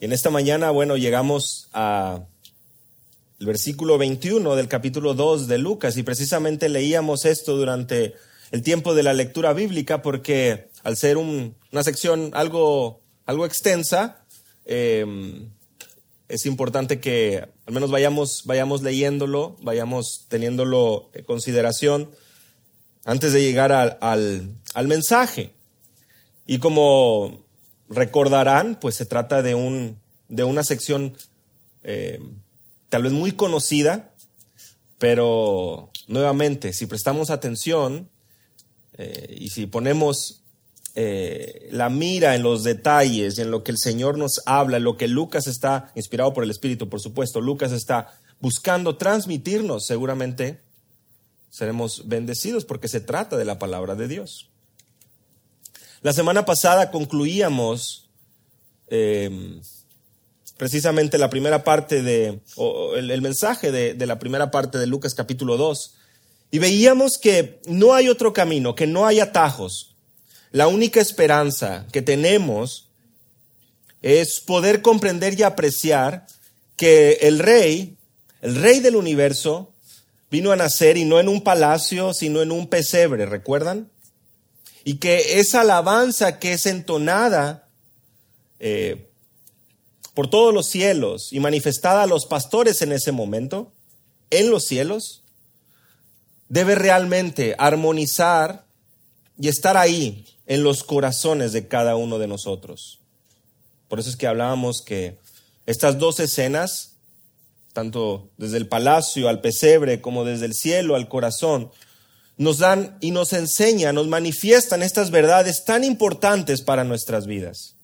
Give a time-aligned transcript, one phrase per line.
[0.00, 2.24] Y en esta mañana, bueno, llegamos a
[3.38, 8.14] el versículo 21 del capítulo 2 de Lucas y precisamente leíamos esto durante
[8.50, 14.24] el tiempo de la lectura bíblica porque al ser una sección algo, algo extensa,
[14.64, 15.50] em,
[16.28, 22.10] es importante que al menos vayamos, vayamos leyéndolo, vayamos teniéndolo en consideración
[23.04, 25.52] antes de llegar al, al mensaje.
[26.46, 27.49] Y como
[27.90, 29.98] recordarán, pues se trata de, un,
[30.28, 31.16] de una sección
[31.82, 32.20] eh,
[32.88, 34.12] tal vez muy conocida,
[34.98, 38.08] pero nuevamente, si prestamos atención
[38.96, 40.42] eh, y si ponemos
[40.94, 44.84] eh, la mira en los detalles y en lo que el Señor nos habla, en
[44.84, 50.60] lo que Lucas está, inspirado por el Espíritu, por supuesto, Lucas está buscando transmitirnos, seguramente
[51.48, 54.49] seremos bendecidos porque se trata de la palabra de Dios.
[56.02, 58.08] La semana pasada concluíamos
[58.88, 59.60] eh,
[60.56, 62.40] precisamente la primera parte de,
[62.96, 65.94] el, mensaje de, de la primera parte de Lucas capítulo 2.
[66.52, 69.94] Y veíamos que no hay otro camino, que no hay atajos.
[70.52, 72.88] La única esperanza que tenemos
[74.00, 76.26] es poder comprender y apreciar
[76.76, 77.98] que el rey,
[78.40, 79.74] el rey del universo,
[80.30, 83.90] vino a nacer y no en un palacio, sino en un pesebre, ¿recuerdan?
[84.84, 87.68] Y que esa alabanza que es entonada
[88.58, 89.10] eh,
[90.14, 93.72] por todos los cielos y manifestada a los pastores en ese momento,
[94.30, 95.22] en los cielos,
[96.48, 98.64] debe realmente armonizar
[99.38, 103.00] y estar ahí en los corazones de cada uno de nosotros.
[103.88, 105.18] Por eso es que hablábamos que
[105.66, 106.96] estas dos escenas,
[107.72, 111.70] tanto desde el palacio al pesebre como desde el cielo al corazón,
[112.40, 117.76] nos dan y nos enseñan, nos manifiestan estas verdades tan importantes para nuestras vidas.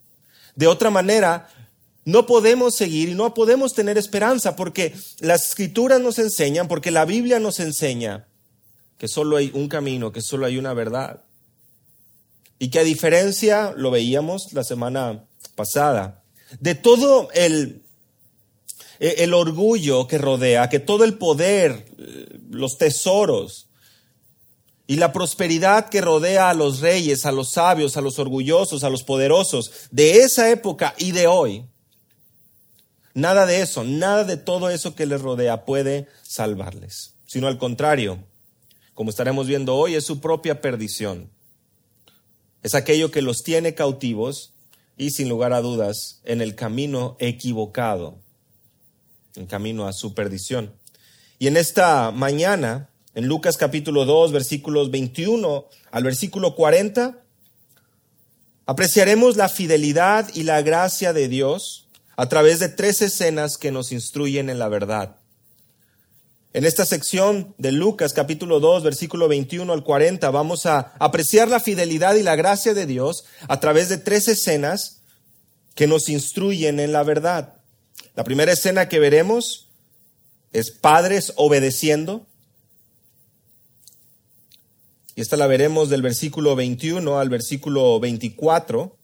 [0.55, 1.51] De otra manera,
[2.07, 7.05] no podemos seguir y no podemos tener esperanza porque las escrituras nos enseñan, porque la
[7.05, 8.29] Biblia nos enseña
[8.97, 11.25] que solo hay un camino, que solo hay una verdad.
[12.59, 16.23] Y que a diferencia, lo veíamos la semana pasada,
[16.61, 17.83] de todo el,
[19.01, 21.85] el orgullo que rodea, que todo el poder,
[22.49, 23.66] los tesoros
[24.87, 28.91] y la prosperidad que rodea a los reyes, a los sabios, a los orgullosos, a
[28.91, 31.65] los poderosos de esa época y de hoy,
[33.17, 38.23] Nada de eso, nada de todo eso que les rodea puede salvarles, sino al contrario,
[38.93, 41.31] como estaremos viendo hoy, es su propia perdición.
[42.63, 44.53] Es aquello que los tiene cautivos
[44.99, 48.19] y sin lugar a dudas en el camino equivocado,
[49.35, 50.75] el camino a su perdición.
[51.39, 57.19] Y en esta mañana, en Lucas capítulo 2, versículos 21 al versículo 40,
[58.67, 63.91] apreciaremos la fidelidad y la gracia de Dios a través de tres escenas que nos
[63.91, 65.17] instruyen en la verdad.
[66.53, 71.61] En esta sección de Lucas capítulo 2, versículo 21 al 40, vamos a apreciar la
[71.61, 75.01] fidelidad y la gracia de Dios a través de tres escenas
[75.75, 77.55] que nos instruyen en la verdad.
[78.15, 79.71] La primera escena que veremos
[80.53, 82.27] es padres obedeciendo.
[85.17, 88.99] Y esta la veremos del versículo 21 al versículo 24.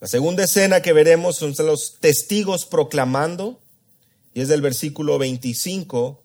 [0.00, 3.60] La segunda escena que veremos son los testigos proclamando,
[4.34, 6.22] y es del versículo 25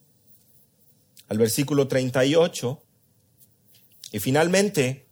[1.29, 2.83] al versículo 38.
[4.11, 5.07] Y finalmente,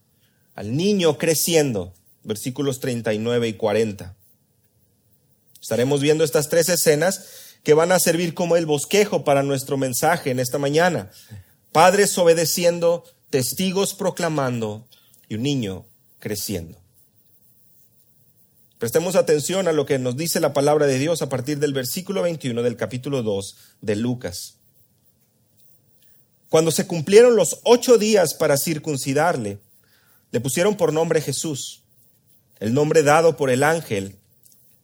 [0.53, 4.15] al niño creciendo, versículos 39 y 40.
[5.59, 10.29] Estaremos viendo estas tres escenas que van a servir como el bosquejo para nuestro mensaje
[10.29, 11.09] en esta mañana.
[11.71, 14.87] Padres obedeciendo, testigos proclamando
[15.27, 15.85] y un niño
[16.19, 16.77] creciendo.
[18.79, 22.21] Prestemos atención a lo que nos dice la palabra de Dios a partir del versículo
[22.21, 24.55] 21 del capítulo 2 de Lucas.
[26.47, 29.59] Cuando se cumplieron los ocho días para circuncidarle,
[30.31, 31.83] le pusieron por nombre Jesús,
[32.59, 34.15] el nombre dado por el ángel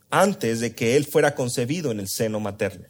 [0.09, 2.85] antes de que él fuera concebido en el seno materno.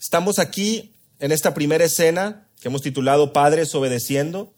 [0.00, 0.91] Estamos aquí
[1.22, 4.52] en esta primera escena que hemos titulado Padres obedeciendo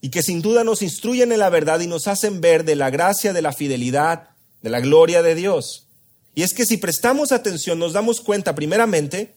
[0.00, 2.88] y que sin duda nos instruyen en la verdad y nos hacen ver de la
[2.90, 4.28] gracia, de la fidelidad,
[4.62, 5.88] de la gloria de Dios.
[6.36, 9.34] Y es que si prestamos atención nos damos cuenta primeramente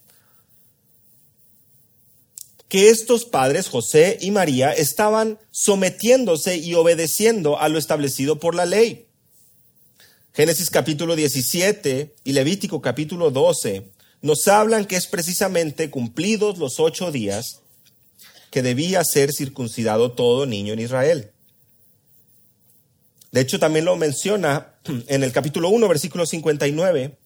[2.70, 8.68] que estos padres, José y María, estaban sometiéndose y obedeciendo a lo establecido por la
[8.68, 9.08] ley.
[10.32, 13.90] Génesis capítulo 17 y Levítico capítulo 12
[14.22, 17.62] nos hablan que es precisamente cumplidos los ocho días
[18.52, 21.32] que debía ser circuncidado todo niño en Israel.
[23.32, 24.76] De hecho, también lo menciona
[25.08, 27.18] en el capítulo 1, versículo 59,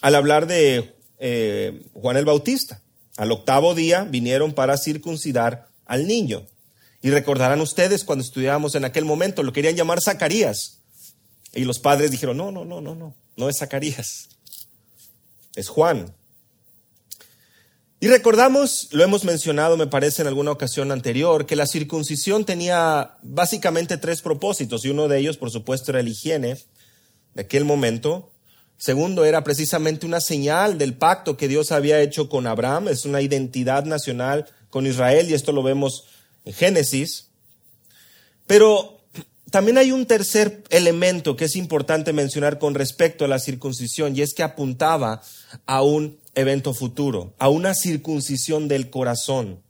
[0.00, 2.82] al hablar de eh, Juan el Bautista.
[3.16, 6.46] Al octavo día vinieron para circuncidar al niño.
[7.02, 10.78] Y recordarán ustedes cuando estudiábamos en aquel momento, lo querían llamar Zacarías.
[11.52, 14.28] Y los padres dijeron, no, no, no, no, no, no es Zacarías,
[15.58, 16.14] es Juan.
[17.98, 23.16] Y recordamos, lo hemos mencionado, me parece, en alguna ocasión anterior, que la circuncisión tenía
[23.22, 26.58] básicamente tres propósitos, y uno de ellos, por supuesto, era la higiene
[27.34, 28.30] de aquel momento.
[28.76, 33.20] Segundo, era precisamente una señal del pacto que Dios había hecho con Abraham, es una
[33.20, 36.04] identidad nacional con Israel, y esto lo vemos
[36.44, 37.30] en Génesis.
[38.46, 38.97] Pero
[39.50, 44.22] también hay un tercer elemento que es importante mencionar con respecto a la circuncisión, y
[44.22, 45.22] es que apuntaba
[45.66, 49.60] a un evento futuro, a una circuncisión del corazón,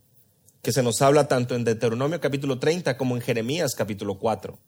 [0.63, 4.59] que se nos habla tanto en Deuteronomio capítulo 30 como en Jeremías capítulo 4.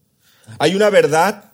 [0.58, 1.52] Hay una verdad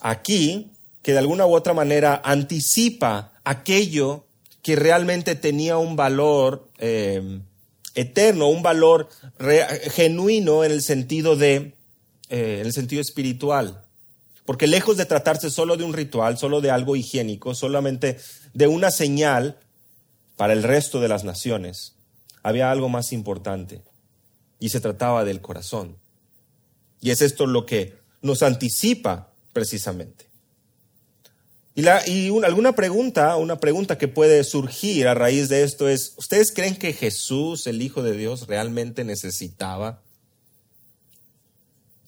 [0.00, 0.72] aquí
[1.02, 4.26] que de alguna u otra manera anticipa aquello
[4.62, 7.40] que realmente tenía un valor eh,
[7.94, 9.08] eterno, un valor
[9.92, 11.74] genuino en el sentido de,
[12.28, 13.84] eh, en el sentido espiritual.
[14.44, 18.18] Porque lejos de tratarse solo de un ritual, solo de algo higiénico, solamente
[18.52, 19.58] de una señal
[20.36, 21.94] para el resto de las naciones,
[22.42, 23.82] había algo más importante
[24.58, 25.96] y se trataba del corazón.
[27.00, 30.26] Y es esto lo que nos anticipa precisamente.
[31.74, 36.14] Y, la, y alguna pregunta, una pregunta que puede surgir a raíz de esto es,
[36.18, 40.03] ¿ustedes creen que Jesús, el Hijo de Dios, realmente necesitaba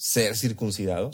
[0.06, 1.10] ser circuncidado?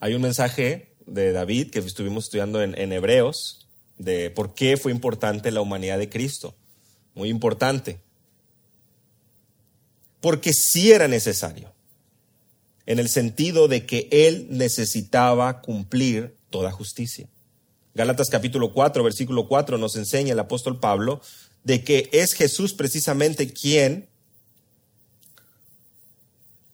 [0.00, 5.52] Hay un mensaje de David que estuvimos estudiando en, Hebreos de por qué fue importante
[5.52, 6.56] la humanidad de Cristo.
[7.14, 8.00] Muy importante.
[10.20, 11.72] Porque sí era necesario,
[12.86, 17.28] en el sentido de que Él necesitaba cumplir toda justicia.
[17.94, 21.20] Gálatas capítulo 4, versículo 4 nos enseña el apóstol Pablo
[21.64, 24.08] de que es Jesús precisamente quien,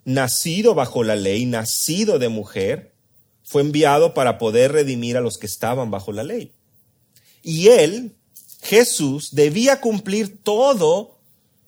[0.04, 2.92] nacido bajo la ley, nacido de mujer,
[3.44, 6.52] fue enviado para poder redimir a los que estaban bajo la ley.
[7.42, 8.16] Y él,
[8.62, 11.18] Jesús, debía cumplir todo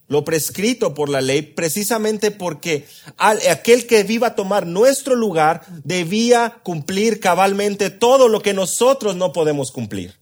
[0.09, 2.87] lo prescrito por la ley, precisamente porque
[3.17, 9.33] aquel que viva a tomar nuestro lugar debía cumplir cabalmente todo lo que nosotros no
[9.33, 10.15] podemos cumplir.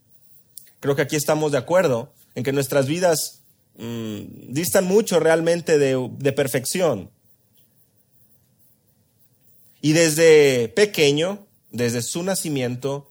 [0.79, 3.43] Creo que aquí estamos de acuerdo en que nuestras vidas
[3.77, 7.11] mm, distan mucho realmente de perfección.
[9.83, 13.11] Y desde pequeño, desde su nacimiento,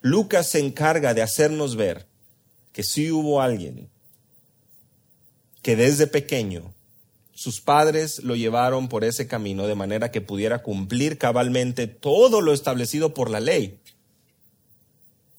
[0.00, 2.06] Lucas se encarga de hacernos ver
[2.72, 3.88] que sí hubo alguien
[5.62, 6.74] que desde pequeño
[7.32, 12.52] sus padres lo llevaron por ese camino de manera que pudiera cumplir cabalmente todo lo
[12.52, 13.78] establecido por la ley.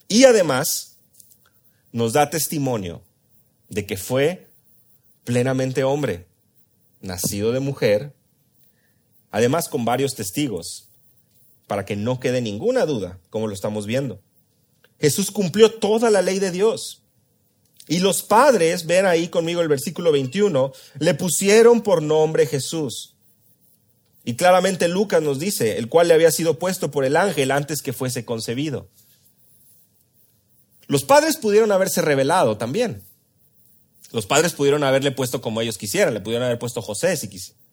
[0.07, 0.92] Y además
[1.93, 3.01] nos da testimonio
[3.69, 4.49] de que fue
[5.23, 6.25] plenamente hombre,
[6.99, 8.13] nacido de mujer,
[9.31, 10.89] además con varios testigos
[11.67, 14.19] para que no quede ninguna duda, como lo estamos viendo.
[14.99, 17.01] Jesús cumplió toda la ley de Dios.
[17.87, 23.15] Y los padres, ven ahí conmigo el versículo 21, le pusieron por nombre Jesús.
[24.23, 27.81] Y claramente Lucas nos dice, el cual le había sido puesto por el ángel antes
[27.81, 28.87] que fuese concebido.
[30.87, 33.03] Los padres pudieron haberse revelado también.
[34.11, 37.63] Los padres pudieron haberle puesto como ellos quisieran, le pudieron haber puesto José si quisieran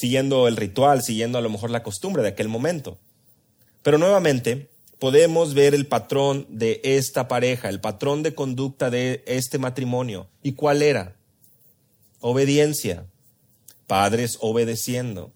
[0.00, 2.98] siguiendo el ritual, siguiendo a lo mejor la costumbre de aquel momento.
[3.82, 9.58] Pero nuevamente podemos ver el patrón de esta pareja, el patrón de conducta de este
[9.58, 10.30] matrimonio.
[10.42, 11.16] ¿Y cuál era?
[12.20, 13.04] Obediencia.
[13.86, 15.32] Padres obedeciendo.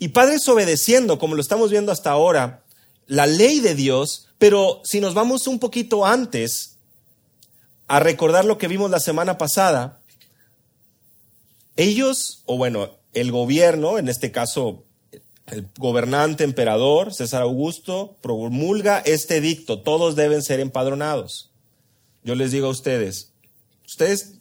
[0.00, 2.64] Y padres obedeciendo, como lo estamos viendo hasta ahora,
[3.06, 6.78] la ley de Dios, pero si nos vamos un poquito antes
[7.88, 10.00] a recordar lo que vimos la semana pasada,
[11.76, 14.84] ellos, o bueno, el gobierno, en este caso
[15.46, 21.50] el gobernante emperador César Augusto, promulga este edicto, todos deben ser empadronados.
[22.22, 23.32] Yo les digo a ustedes,
[23.86, 24.40] ¿ustedes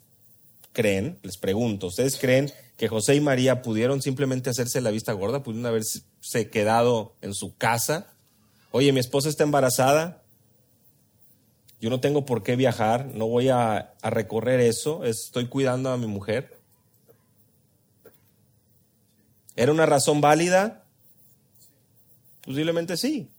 [0.73, 5.43] creen, les pregunto, ¿ustedes creen que José y María pudieron simplemente hacerse la vista gorda,
[5.43, 8.13] pudieron haberse quedado en su casa?
[8.71, 10.23] Oye, mi esposa está embarazada,
[11.79, 16.07] yo no tengo por qué viajar, no voy a, recorrer eso, estoy cuidando a mi
[16.07, 16.57] mujer.
[19.55, 20.83] ¿Era una razón válida?
[22.43, 23.29] Posiblemente sí.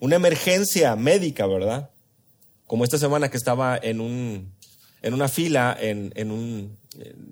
[0.00, 1.92] Una emergencia médica, ¿verdad?
[2.72, 4.50] como esta semana que estaba en, un,
[5.02, 6.78] en una fila, en, en, un,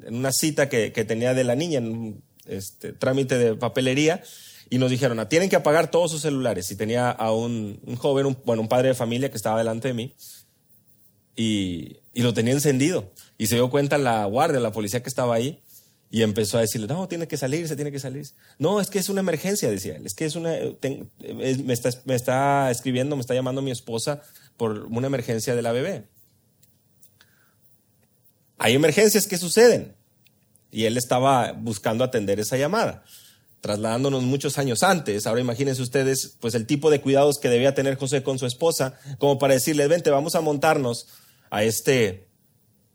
[0.04, 4.22] en una cita que, que, tenía de la niña, en un este, trámite de papelería,
[4.70, 6.70] y nos dijeron, ah, tienen que apagar todos sus celulares.
[6.70, 9.94] Y tenía a un, joven, un, bueno, un padre de familia que estaba delante de
[9.94, 10.14] mí,
[11.36, 13.12] y, y lo tenía encendido.
[13.36, 15.60] Y se dio cuenta la guardia, la policía que estaba ahí,
[16.12, 18.26] y empezó a decirle, no, tiene que salir, se tiene que salir.
[18.58, 20.06] No, es que es una emergencia, decía él.
[20.06, 24.22] Es que es una, me, está, me está escribiendo, me está llamando mi esposa
[24.56, 26.08] por una emergencia de la bebé.
[28.58, 29.94] Hay emergencias que suceden.
[30.72, 33.04] Y él estaba buscando atender esa llamada,
[33.60, 35.26] trasladándonos muchos años antes.
[35.26, 38.98] Ahora imagínense ustedes, pues el tipo de cuidados que debía tener José con su esposa,
[39.18, 41.06] como para decirle, vente, vamos a montarnos
[41.50, 42.28] a este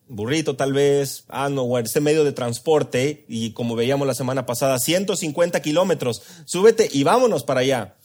[0.07, 4.45] burrito tal vez, ah, no, o ese medio de transporte, y como veíamos la semana
[4.45, 7.95] pasada, 150 kilómetros, súbete y vámonos para allá.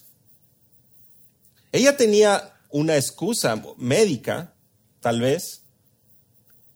[1.72, 4.54] Ella tenía una excusa médica,
[5.00, 5.62] tal vez,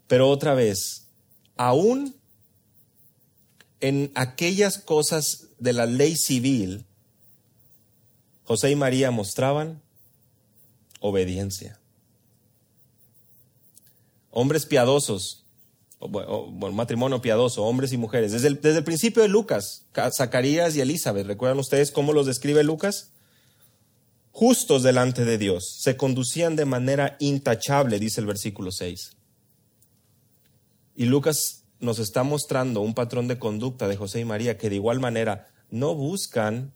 [0.06, 1.08] pero otra vez,
[1.56, 2.16] aún
[3.80, 6.86] en aquellas cosas de la ley civil,
[8.44, 9.82] José y María mostraban
[11.00, 11.80] obediencia
[14.34, 15.46] hombres piadosos,
[16.00, 18.32] o, matrimonio piadoso, hombres y mujeres.
[18.32, 22.64] Desde el, desde el principio de Lucas, Zacarías y Elizabeth, ¿recuerdan ustedes cómo los describe
[22.64, 23.12] Lucas?
[24.32, 29.16] Justos delante de Dios, se conducían de manera intachable, dice el versículo 6.
[30.96, 34.76] Y Lucas nos está mostrando un patrón de conducta de José y María que de
[34.76, 36.72] igual manera no buscan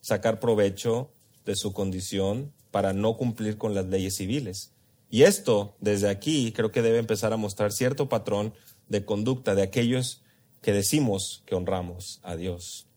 [0.00, 1.08] sacar provecho
[1.46, 4.72] de su condición para no cumplir con las leyes civiles.
[5.08, 8.52] Y esto, desde aquí, creo que debe empezar a mostrar cierto patrón
[8.88, 10.22] de conducta de aquellos
[10.62, 12.88] que decimos que honramos a Dios.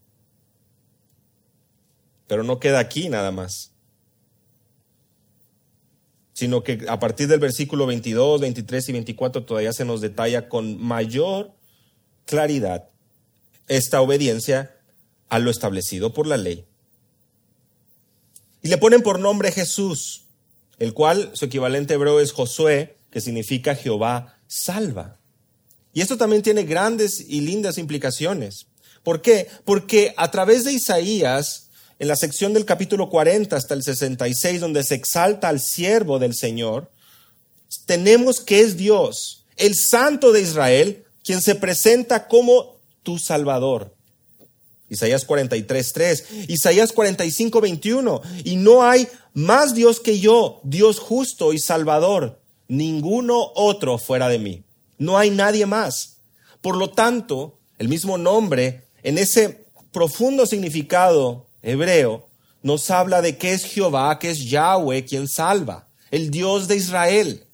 [2.25, 3.74] Pero no queda aquí nada más,
[6.34, 10.82] sino que a partir del versículo 22, 23 y 24 todavía se nos detalla con
[10.82, 11.53] mayor
[12.25, 12.89] claridad
[13.67, 14.77] esta obediencia
[15.30, 16.66] a lo establecido por la ley.
[18.62, 20.28] Y le ponen por nombre Jesús
[20.80, 25.18] el cual su equivalente hebreo es Josué, que significa Jehová salva.
[25.94, 28.68] Y esto también tiene grandes y lindas implicaciones.
[29.04, 29.48] ¿Por qué?
[29.66, 34.84] Porque a través de Isaías, en la sección del capítulo 40 hasta el 66, donde
[34.84, 36.92] se exalta al siervo del Señor,
[37.86, 43.96] tenemos que es Dios, el Santo de Israel, quien se presenta como tu Salvador.
[44.89, 48.22] Isaías 43, 3, Isaías 45, 21.
[48.44, 54.39] Y no hay más Dios que yo, Dios justo y salvador, ninguno otro fuera de
[54.39, 54.63] mí.
[54.98, 56.17] No hay nadie más.
[56.62, 62.27] Por lo tanto, el mismo nombre, en ese profundo significado hebreo,
[62.63, 67.47] nos habla de que es Jehová, que es Yahweh quien salva, el Dios de Israel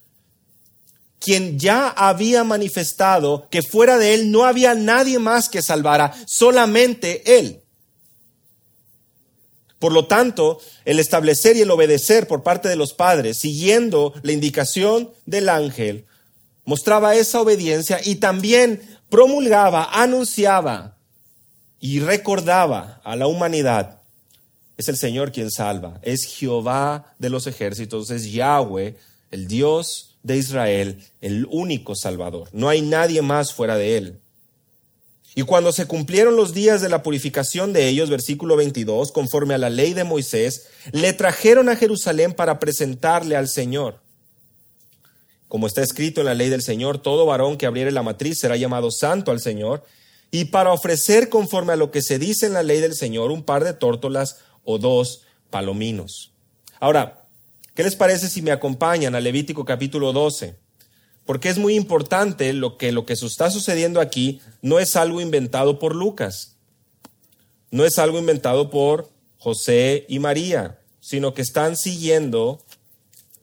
[1.23, 7.39] quien ya había manifestado que fuera de él no había nadie más que salvara, solamente
[7.39, 7.63] él.
[9.79, 14.33] Por lo tanto, el establecer y el obedecer por parte de los padres, siguiendo la
[14.33, 16.07] indicación del ángel,
[16.65, 20.97] mostraba esa obediencia y también promulgaba, anunciaba
[21.79, 24.01] y recordaba a la humanidad.
[24.75, 28.97] Es el Señor quien salva, es Jehová de los ejércitos, es Yahweh,
[29.31, 32.49] el Dios de Israel, el único Salvador.
[32.53, 34.19] No hay nadie más fuera de él.
[35.35, 39.57] Y cuando se cumplieron los días de la purificación de ellos, versículo 22, conforme a
[39.57, 43.99] la ley de Moisés, le trajeron a Jerusalén para presentarle al Señor.
[45.47, 48.57] Como está escrito en la ley del Señor, todo varón que abriere la matriz será
[48.57, 49.83] llamado santo al Señor,
[50.29, 53.43] y para ofrecer conforme a lo que se dice en la ley del Señor un
[53.43, 56.31] par de tórtolas o dos palominos.
[56.79, 57.22] Ahora,
[57.73, 60.55] ¿Qué les parece si me acompañan a Levítico capítulo 12?
[61.25, 65.79] Porque es muy importante lo que lo que está sucediendo aquí no es algo inventado
[65.79, 66.57] por Lucas.
[67.71, 72.61] No es algo inventado por José y María, sino que están siguiendo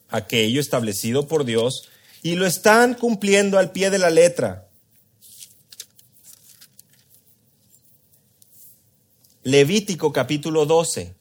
[0.08, 1.88] aquello establecido por Dios
[2.22, 4.68] y lo están cumpliendo al pie de la letra.
[9.42, 11.19] Levítico capítulo 12.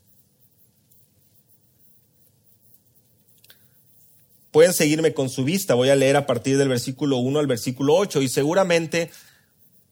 [4.52, 5.76] Pueden seguirme con su vista.
[5.76, 9.12] Voy a leer a partir del versículo 1 al versículo 8 y seguramente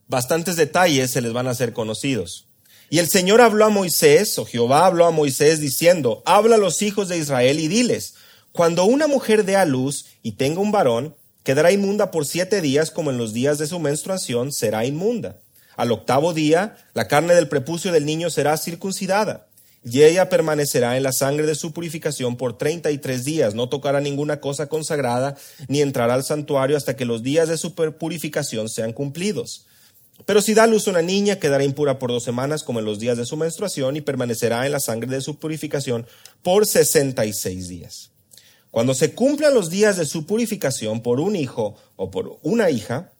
[0.07, 2.47] bastantes detalles se les van a ser conocidos.
[2.89, 6.81] Y el Señor habló a Moisés, o Jehová habló a Moisés diciendo, habla a los
[6.81, 8.15] hijos de Israel y diles,
[8.53, 12.89] cuando una mujer dé a luz y tenga un varón, quedará inmunda por siete días
[12.89, 15.41] como en los días de su menstruación será inmunda.
[15.75, 19.46] Al octavo día, la carne del prepucio del niño será circuncidada
[19.83, 23.55] y ella permanecerá en la sangre de su purificación por treinta y tres días.
[23.55, 27.73] No tocará ninguna cosa consagrada, ni entrará al santuario hasta que los días de su
[27.73, 29.65] purificación sean cumplidos.
[30.25, 33.17] Pero si da luz una niña, quedará impura por dos semanas, como en los días
[33.17, 36.07] de su menstruación, y permanecerá en la sangre de su purificación
[36.41, 38.11] por sesenta y seis días.
[38.71, 43.13] Cuando se cumplan los días de su purificación por un hijo o por una hija,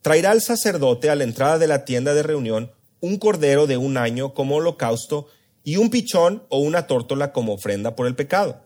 [0.00, 3.96] traerá el sacerdote a la entrada de la tienda de reunión un cordero de un
[3.96, 5.28] año como holocausto
[5.68, 8.62] y un pichón o una tórtola como ofrenda por el pecado.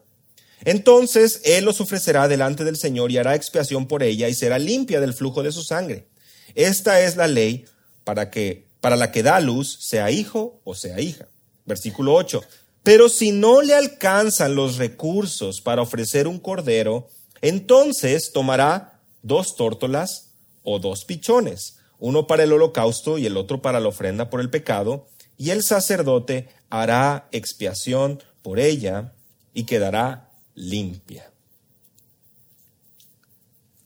[0.64, 5.00] Entonces él los ofrecerá delante del Señor y hará expiación por ella y será limpia
[5.00, 6.06] del flujo de su sangre.
[6.54, 7.64] Esta es la ley
[8.04, 11.26] para que para la que da luz, sea hijo o sea hija.
[11.64, 12.40] Versículo 8.
[12.84, 17.08] Pero si no le alcanzan los recursos para ofrecer un cordero,
[17.40, 23.80] entonces tomará dos tórtolas o dos pichones, uno para el holocausto y el otro para
[23.80, 25.08] la ofrenda por el pecado,
[25.42, 29.12] y el sacerdote hará expiación por ella
[29.52, 31.32] y quedará limpia.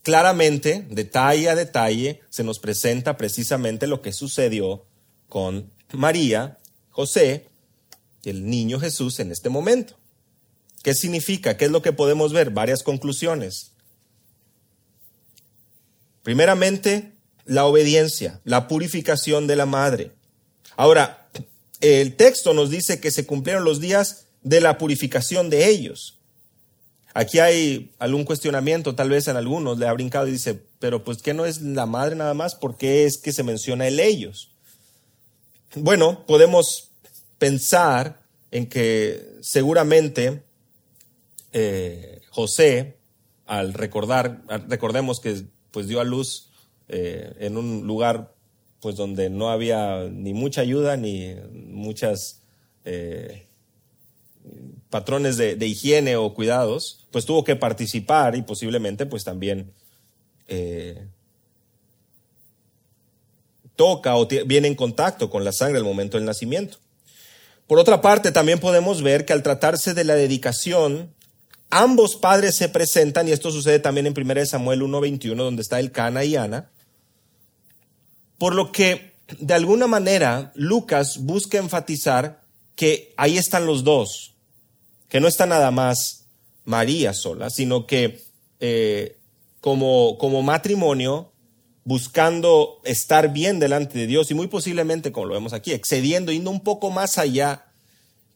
[0.02, 4.84] Claramente, detalle a detalle, se nos presenta precisamente lo que sucedió
[5.30, 6.58] con María,
[6.90, 7.48] José,
[8.24, 9.96] el niño Jesús en este momento.
[10.82, 11.56] ¿Qué significa?
[11.56, 12.50] ¿Qué es lo que podemos ver?
[12.50, 13.72] Varias conclusiones.
[16.22, 17.14] Primeramente,
[17.46, 20.15] la obediencia, la purificación de la madre.
[20.76, 21.28] Ahora,
[21.80, 26.18] el texto nos dice que se cumplieron los días de la purificación de ellos.
[27.14, 31.22] Aquí hay algún cuestionamiento, tal vez en algunos le ha brincado y dice, pero pues
[31.22, 32.54] ¿qué no es la madre nada más?
[32.54, 34.50] ¿Por qué es que se menciona el ellos?
[35.74, 36.90] Bueno, podemos
[37.38, 40.42] pensar en que seguramente
[41.52, 42.98] eh, José,
[43.46, 46.50] al recordar, recordemos que pues dio a luz
[46.88, 48.35] eh, en un lugar
[48.80, 52.42] pues donde no había ni mucha ayuda ni muchas
[52.84, 53.46] eh,
[54.90, 59.72] patrones de, higiene o cuidados, pues tuvo que participar y posiblemente pues también
[60.48, 61.06] eh,
[63.74, 66.78] toca o viene en contacto con la sangre al momento del nacimiento.
[67.66, 71.12] Por otra parte, también podemos ver que al tratarse de la dedicación,
[71.68, 75.90] ambos padres se presentan, y esto sucede también en 1 Samuel 1.21, donde está el
[75.90, 76.70] Cana y Ana,
[78.38, 82.42] por lo que, de alguna manera, Lucas busca enfatizar
[82.74, 84.34] que ahí están los dos,
[85.08, 86.26] que no está nada más
[86.64, 88.22] María sola, sino que
[88.60, 89.16] eh,
[89.60, 91.32] como, como matrimonio,
[91.84, 96.50] buscando estar bien delante de Dios y muy posiblemente, como lo vemos aquí, excediendo, yendo
[96.50, 97.66] un poco más allá,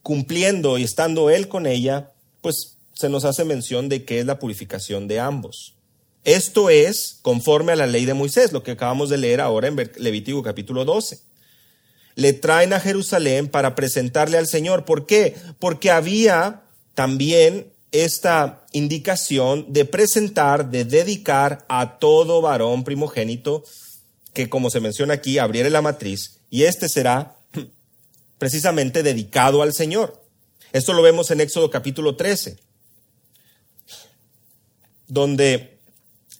[0.03, 4.39] cumpliendo y estando Él con ella, pues se nos hace mención de que es la
[4.39, 5.75] purificación de ambos.
[6.25, 9.91] Esto es conforme a la ley de Moisés, lo que acabamos de leer ahora en
[9.97, 11.21] Levítico capítulo 12.
[12.15, 14.85] Le traen a Jerusalén para presentarle al Señor.
[14.85, 15.35] ¿Por qué?
[15.59, 16.63] Porque había
[16.95, 23.65] también esta indicación de presentar, de dedicar a todo varón primogénito
[24.35, 27.37] que, como se menciona aquí, abriere la matriz y este será
[28.39, 30.23] precisamente dedicado al Señor.
[30.73, 32.59] Esto lo vemos en Éxodo capítulo 13,
[35.09, 35.80] donde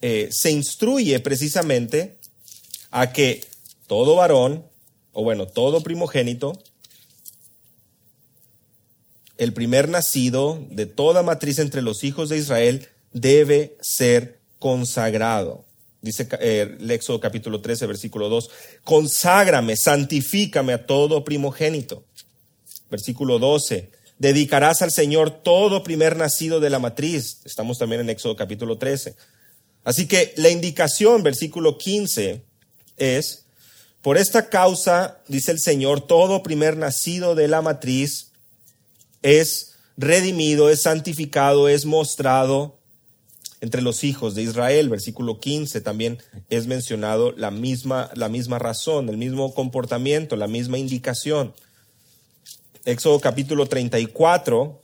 [0.01, 2.19] eh, se instruye precisamente
[2.91, 3.45] a que
[3.87, 4.65] todo varón,
[5.13, 6.53] o bueno, todo primogénito,
[9.37, 15.65] el primer nacido de toda matriz entre los hijos de Israel, debe ser consagrado.
[16.03, 18.51] Dice eh, el Éxodo capítulo 13, versículo 2,
[18.85, 22.05] conságrame, santifícame a todo primogénito.
[22.91, 27.41] Versículo 12, dedicarás al Señor todo primer nacido de la matriz.
[27.45, 29.15] Estamos también en Éxodo capítulo 13.
[29.85, 32.43] Así que la indicación, versículo 15,
[32.97, 33.47] es,
[34.03, 38.33] por esta causa, dice el Señor, todo primer nacido de la matriz
[39.23, 42.79] es redimido, es santificado, es mostrado
[43.61, 44.89] entre los hijos de Israel.
[44.89, 50.79] Versículo 15 también es mencionado la misma, la misma razón, el mismo comportamiento, la misma
[50.79, 51.55] indicación.
[52.85, 54.83] Éxodo capítulo 34,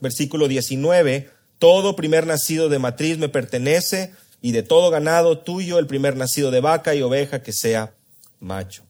[0.00, 5.86] versículo 19 todo primer nacido de matriz me pertenece y de todo ganado tuyo el
[5.86, 7.94] primer nacido de vaca y oveja que sea
[8.40, 8.82] macho.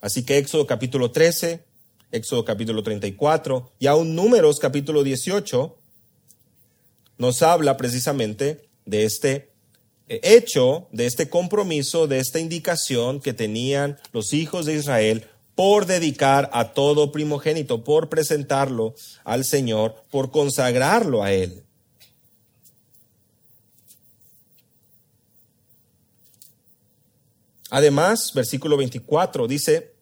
[0.00, 1.64] Así que Éxodo capítulo 13,
[2.10, 5.78] Éxodo capítulo 34 y aún Números capítulo 18
[7.18, 9.52] nos habla precisamente de este
[10.08, 15.86] eh, hecho, de este compromiso, de esta indicación que tenían los hijos de Israel por
[15.86, 21.65] dedicar a todo primogénito, por presentarlo al Señor, por consagrarlo a Él.
[27.70, 29.94] Además, versículo 24 dice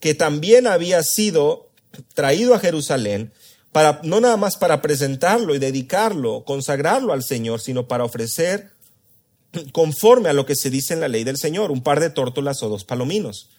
[0.00, 1.70] que también había sido
[2.14, 3.32] traído a Jerusalén
[3.72, 8.70] para no nada más para presentarlo y dedicarlo, consagrarlo al Señor, sino para ofrecer
[9.72, 12.62] conforme a lo que se dice en la ley del Señor, un par de tórtolas
[12.62, 13.50] o dos palominos,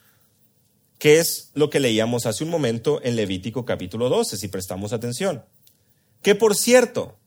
[1.00, 5.44] que es lo que leíamos hace un momento en Levítico capítulo 12, si prestamos atención.
[6.22, 7.18] Que por cierto,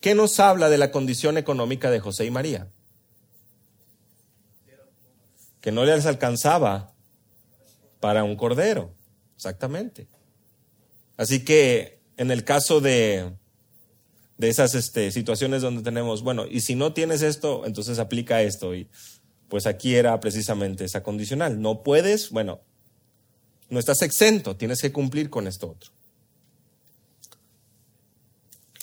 [0.00, 2.68] ¿qué nos habla de la condición económica de José y María?
[5.64, 6.92] Que no les alcanzaba
[7.98, 8.92] para un cordero,
[9.34, 10.08] exactamente.
[11.16, 13.32] Así que en el caso de,
[14.36, 18.74] de esas este, situaciones donde tenemos, bueno, y si no tienes esto, entonces aplica esto.
[18.74, 18.90] Y
[19.48, 21.58] pues aquí era precisamente esa condicional.
[21.58, 22.60] No puedes, bueno,
[23.70, 25.92] no estás exento, tienes que cumplir con esto otro.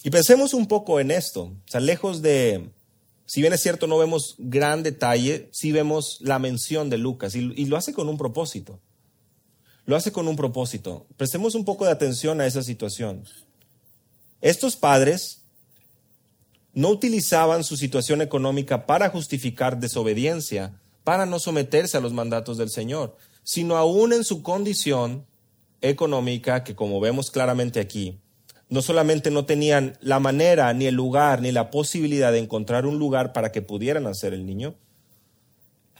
[0.02, 2.72] Y pensemos un poco en esto, o sea, lejos de,
[3.32, 7.54] si bien es cierto, no vemos gran detalle, sí vemos la mención de Lucas y,
[7.56, 8.82] y lo hace con un propósito.
[9.86, 11.08] Lo hace con un propósito.
[11.16, 13.24] Prestemos un poco de atención a esa situación.
[14.42, 15.46] Estos padres
[16.74, 22.70] no utilizaban su situación económica para justificar desobediencia, para no someterse a los mandatos del
[22.70, 25.26] Señor, sino aún en su condición
[25.80, 28.20] económica, que como vemos claramente aquí,
[28.72, 32.98] no solamente no tenían la manera, ni el lugar, ni la posibilidad de encontrar un
[32.98, 34.76] lugar para que pudieran hacer el niño,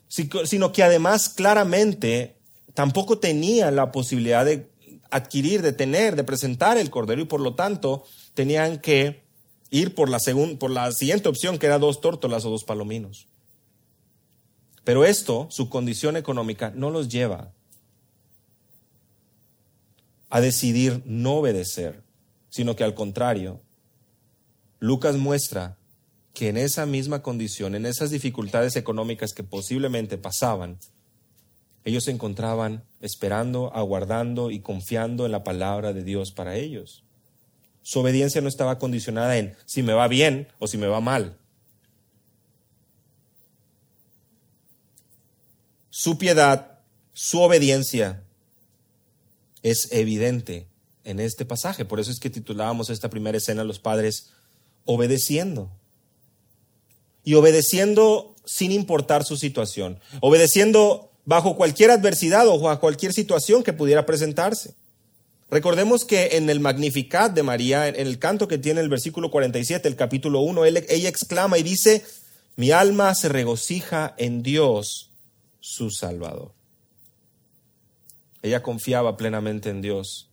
[0.08, 2.38] sino que además claramente
[2.74, 4.70] tampoco tenían la posibilidad de
[5.10, 9.22] adquirir, de tener, de presentar el cordero y por lo tanto tenían que
[9.70, 10.20] ir por la,
[10.58, 13.28] por la siguiente opción, que era dos tórtolas o dos palominos.
[14.86, 17.52] Pero esto, su condición económica, no los lleva
[20.30, 22.02] a decidir no obedecer,
[22.52, 23.62] sino que al contrario,
[24.80, 25.78] Lucas muestra
[26.34, 30.78] que en esa misma condición, en esas dificultades económicas que posiblemente pasaban,
[31.86, 37.04] ellos se encontraban esperando, aguardando y confiando en la palabra de Dios para ellos.
[37.84, 41.38] Su obediencia no estaba condicionada en si me va bien o si me va mal.
[45.90, 46.80] Su piedad,
[47.14, 48.24] su obediencia
[49.64, 50.71] es evidente
[51.04, 51.86] en este pasaje.
[51.86, 54.32] Por eso es que titulábamos esta primera escena los padres
[54.86, 55.72] obedeciendo.
[57.24, 60.00] Y obedeciendo sin importar su situación.
[60.22, 64.74] Obedeciendo bajo cualquier adversidad o bajo cualquier situación que pudiera presentarse.
[65.50, 69.88] Recordemos que en el Magnificat de María, en el canto que tiene el versículo 47,
[69.88, 72.06] el capítulo 1, ella exclama y dice,
[72.56, 75.12] mi alma se regocija en Dios,
[75.60, 76.54] su Salvador.
[78.42, 80.31] Ella confiaba plenamente en Dios.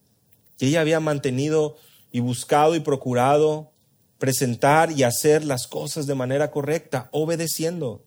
[0.59, 1.77] Y ella había mantenido
[2.11, 3.73] y buscado y procurado
[4.19, 8.05] presentar y hacer las cosas de manera correcta, obedeciendo.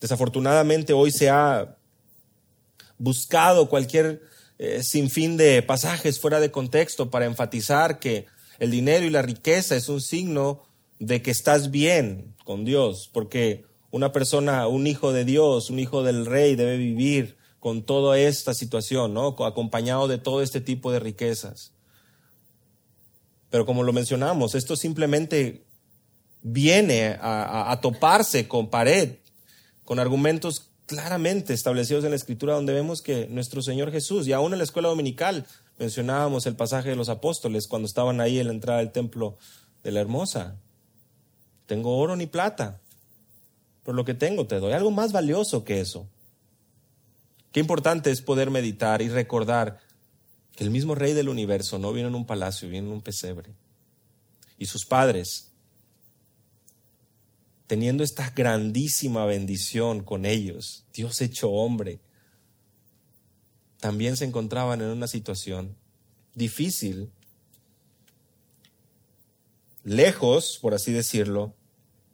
[0.00, 1.76] Desafortunadamente hoy se ha
[2.98, 4.22] buscado cualquier
[4.58, 8.26] eh, sinfín de pasajes fuera de contexto para enfatizar que
[8.58, 10.62] el dinero y la riqueza es un signo
[10.98, 16.02] de que estás bien con Dios, porque una persona, un hijo de Dios, un hijo
[16.02, 19.28] del rey debe vivir con toda esta situación, ¿no?
[19.44, 21.72] acompañado de todo este tipo de riquezas.
[23.50, 25.64] Pero como lo mencionamos, esto simplemente
[26.42, 29.16] viene a toparse con pared,
[29.84, 34.52] con argumentos claramente establecidos en la Escritura, donde vemos que nuestro Señor Jesús, y aún
[34.52, 35.46] en la escuela dominical,
[35.78, 39.36] mencionábamos el pasaje de los apóstoles cuando estaban ahí en la entrada del templo
[39.84, 40.56] de la hermosa.
[41.66, 42.80] Tengo oro ni plata,
[43.84, 46.08] por lo que tengo te doy algo más valioso que eso.
[47.52, 49.80] Qué importante es poder meditar y recordar
[50.52, 53.54] que el mismo rey del universo no viene en un palacio, viene en un pesebre.
[54.58, 55.50] Y sus padres
[57.70, 62.00] teniendo esta grandísima bendición con ellos, Dios hecho hombre,
[63.78, 65.76] también se encontraban en una situación
[66.34, 67.12] difícil,
[69.84, 71.54] lejos, por así decirlo,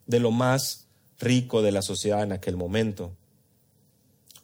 [0.07, 3.17] de lo más rico de la sociedad en aquel momento.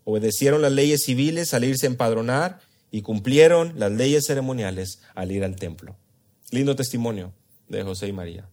[0.05, 2.61] Obedecieron las leyes civiles al irse a empadronar
[2.91, 5.97] y cumplieron las leyes ceremoniales al ir al templo.
[6.51, 7.33] Lindo testimonio
[7.69, 8.49] de José y María.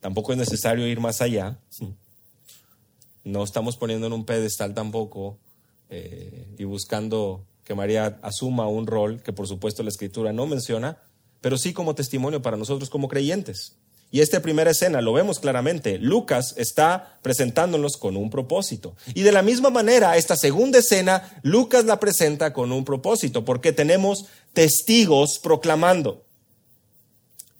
[0.00, 1.58] Tampoco es necesario ir más allá.
[3.24, 5.38] No estamos poniendo en un pedestal tampoco
[5.90, 11.02] eh, y buscando que María asuma un rol que por supuesto la escritura no menciona,
[11.40, 13.76] pero sí como testimonio para nosotros como creyentes.
[14.12, 15.98] Y esta primera escena lo vemos claramente.
[15.98, 18.94] Lucas está presentándonos con un propósito.
[19.14, 23.72] Y de la misma manera, esta segunda escena, Lucas la presenta con un propósito, porque
[23.72, 26.24] tenemos testigos proclamando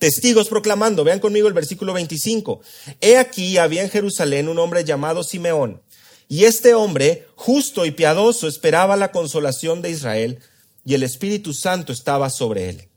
[0.02, 1.04] testigos proclamando.
[1.04, 2.60] Vean conmigo el versículo 25.
[3.00, 5.80] He aquí había en Jerusalén un hombre llamado Simeón.
[6.26, 10.40] Y este hombre, justo y piadoso, esperaba la consolación de Israel,
[10.84, 12.88] y el Espíritu Santo estaba sobre él.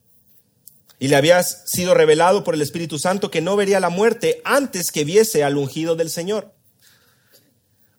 [0.99, 4.91] Y le había sido revelado por el Espíritu Santo que no vería la muerte antes
[4.91, 6.53] que viese al ungido del Señor.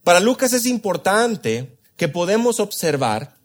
[0.03, 3.37] Para Lucas es importante que podemos observar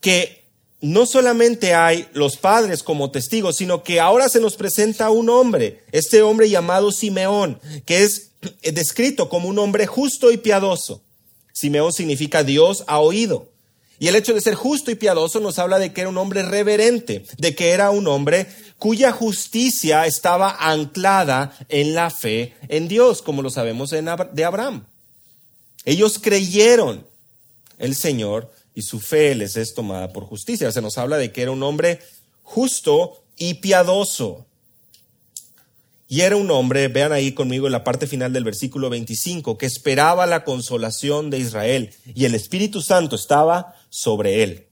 [0.00, 0.46] que
[0.80, 5.84] no solamente hay los padres como testigos, sino que ahora se nos presenta un hombre,
[5.92, 8.30] este hombre llamado Simeón, que es
[8.62, 11.02] descrito como un hombre justo y piadoso.
[11.52, 13.48] Simeón significa Dios ha oído.
[13.98, 16.42] Y el hecho de ser justo y piadoso nos habla de que era un hombre
[16.42, 18.46] reverente, de que era un hombre
[18.78, 24.84] cuya justicia estaba anclada en la fe en Dios, como lo sabemos de Abraham.
[25.84, 27.06] Ellos creyeron
[27.78, 30.70] el Señor y su fe les es tomada por justicia.
[30.72, 32.00] Se nos habla de que era un hombre
[32.42, 34.44] justo y piadoso.
[36.08, 39.66] Y era un hombre, vean ahí conmigo en la parte final del versículo 25, que
[39.66, 44.66] esperaba la consolación de Israel y el Espíritu Santo estaba sobre él.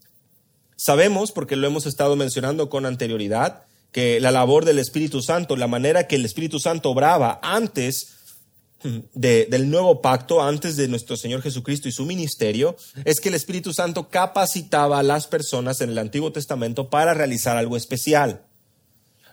[0.76, 5.66] Sabemos, porque lo hemos estado mencionando con anterioridad, que la labor del Espíritu Santo, la
[5.66, 8.16] manera que el Espíritu Santo obraba antes
[9.14, 13.72] del nuevo pacto, antes de nuestro Señor Jesucristo y su ministerio, es que el Espíritu
[13.72, 18.44] Santo capacitaba a las personas en el Antiguo Testamento para realizar algo especial.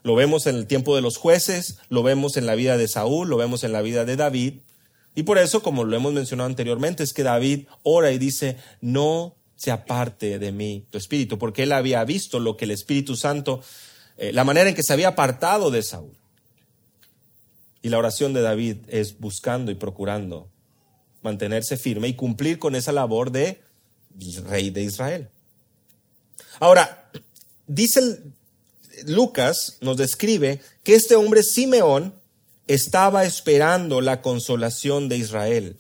[0.04, 3.28] Lo vemos en el tiempo de los jueces, lo vemos en la vida de Saúl,
[3.28, 4.54] lo vemos en la vida de David.
[5.16, 9.36] Y por eso, como lo hemos mencionado anteriormente, es que David ora y dice, no
[9.62, 13.62] se aparte de mí tu espíritu, porque él había visto lo que el Espíritu Santo,
[14.18, 16.18] eh, la manera en que se había apartado de Saúl.
[17.84, 20.50] Y la oración de David es buscando y procurando
[21.22, 23.62] mantenerse firme y cumplir con esa labor de
[24.48, 25.30] rey de Israel.
[26.60, 27.12] Ahora,
[27.68, 28.20] dice
[29.06, 32.16] Lucas, nos describe que este hombre Simeón
[32.66, 35.78] estaba esperando la consolación de Israel.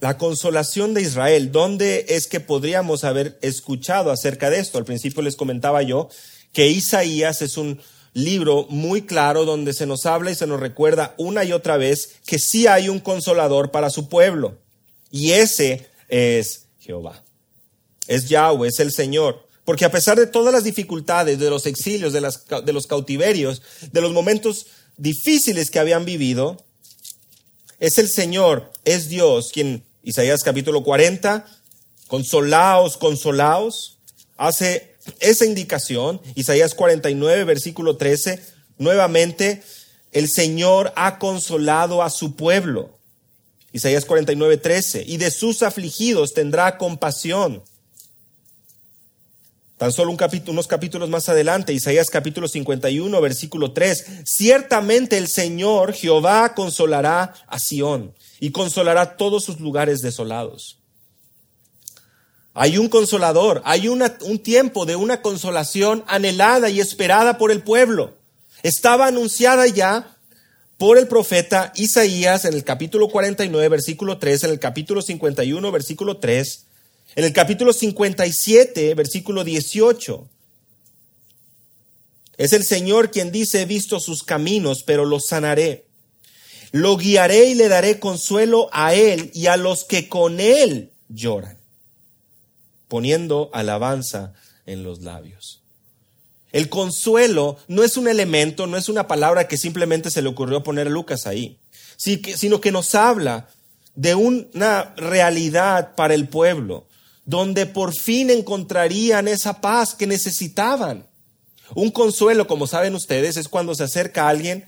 [0.00, 4.78] La consolación de Israel, ¿dónde es que podríamos haber escuchado acerca de esto?
[4.78, 6.08] Al principio les comentaba yo
[6.52, 7.80] que Isaías es un
[8.12, 12.16] libro muy claro donde se nos habla y se nos recuerda una y otra vez
[12.26, 14.58] que sí hay un consolador para su pueblo.
[15.10, 17.24] Y ese es Jehová.
[18.06, 19.46] Es Yahweh, es el Señor.
[19.64, 22.20] Porque a pesar de todas las dificultades, de los exilios, de,
[22.64, 26.62] de los cautiverios, de los momentos difíciles que habían vivido,
[27.80, 31.46] es el Señor, es Dios quien, Isaías capítulo 40,
[32.06, 33.98] consolaos, consolaos,
[34.36, 38.40] hace esa indicación, Isaías 49, versículo 13,
[38.78, 39.62] nuevamente,
[40.12, 42.98] el Señor ha consolado a su pueblo.
[43.72, 47.62] Isaías 49, 13, y de sus afligidos tendrá compasión.
[49.76, 55.26] Tan solo un capítulo, unos capítulos más adelante, Isaías capítulo 51, versículo 3, ciertamente el
[55.26, 60.78] Señor Jehová consolará a Sión y consolará todos sus lugares desolados.
[62.52, 68.14] Hay un consolador, hay un tiempo de una consolación anhelada y esperada por el pueblo.
[68.62, 70.16] Estaba anunciada ya
[70.78, 76.18] por el profeta Isaías en el capítulo 49, versículo 3, en el capítulo 51, versículo
[76.18, 76.63] 3,
[77.16, 80.28] en el capítulo 57, versículo 18.
[82.36, 85.84] Es el Señor quien dice, he visto sus caminos, pero los sanaré.
[86.72, 91.58] Lo guiaré y le daré consuelo a él y a los que con él lloran
[92.94, 94.34] poniendo alabanza
[94.66, 95.62] en los labios.
[96.52, 100.62] El consuelo no es un elemento, no es una palabra que simplemente se le ocurrió
[100.62, 101.58] poner a Lucas ahí,
[101.96, 103.48] sino que nos habla
[103.96, 106.86] de una realidad para el pueblo,
[107.24, 111.06] donde por fin encontrarían esa paz que necesitaban.
[111.74, 114.66] Un consuelo, como saben ustedes, es cuando se acerca a alguien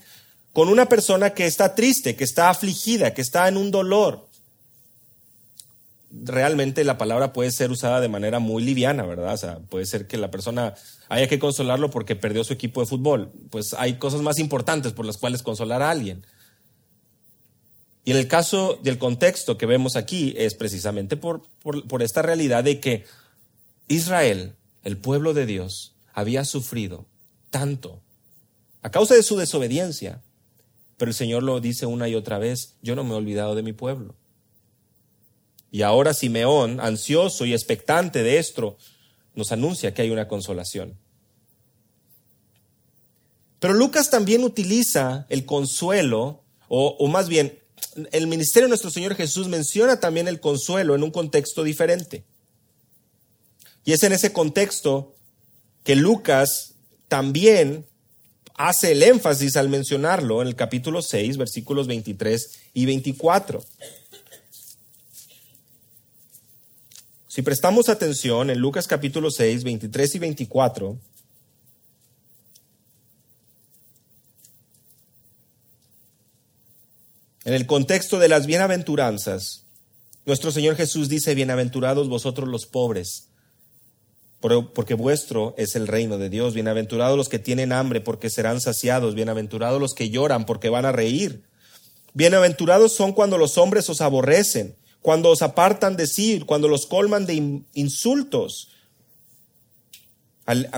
[0.53, 4.27] con una persona que está triste, que está afligida, que está en un dolor
[6.23, 9.33] realmente la palabra puede ser usada de manera muy liviana, ¿verdad?
[9.33, 10.73] O sea, puede ser que la persona
[11.09, 13.31] haya que consolarlo porque perdió su equipo de fútbol.
[13.49, 16.25] Pues hay cosas más importantes por las cuales consolar a alguien.
[18.07, 22.63] Y en el caso del contexto que vemos aquí es precisamente por, por esta realidad
[22.63, 23.03] de que
[23.89, 27.05] Israel, el pueblo de Dios, había sufrido
[27.49, 28.01] tanto
[28.81, 30.21] a causa de su desobediencia.
[30.95, 33.63] Pero el Señor lo dice una y otra vez, yo no me he olvidado de
[33.63, 34.15] mi pueblo.
[35.69, 38.77] Y ahora Simeón, ansioso y expectante de esto,
[39.35, 40.97] nos anuncia que hay una consolación.
[43.59, 47.59] Pero Lucas también utiliza el consuelo, o, más bien,
[48.11, 52.23] el ministerio de nuestro Señor Jesús menciona también el consuelo en un contexto diferente.
[53.85, 55.15] Y es en ese contexto
[55.83, 56.75] que Lucas
[57.07, 57.85] también
[58.55, 63.63] hace el énfasis al mencionarlo en el capítulo 6, versículos 23 y 24.
[67.27, 70.97] Si prestamos atención en Lucas capítulo 6, 23 y 24,
[77.47, 79.63] en el contexto de las bienaventuranzas,
[80.25, 83.29] nuestro Señor Jesús dice, bienaventurados vosotros los pobres,
[84.41, 86.53] porque vuestro es el reino de Dios.
[86.53, 89.15] Bienaventurados los que tienen hambre, porque serán saciados.
[89.15, 91.43] Bienaventurados los que lloran, porque van a reír.
[92.13, 97.25] Bienaventurados son cuando los hombres os aborrecen, cuando os apartan de sí, cuando los colman
[97.25, 98.71] de insultos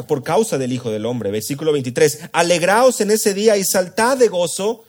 [0.07, 1.31] por causa del Hijo del Hombre.
[1.31, 2.29] Versículo 23.
[2.31, 4.83] Alegraos en ese día y saltad de gozo,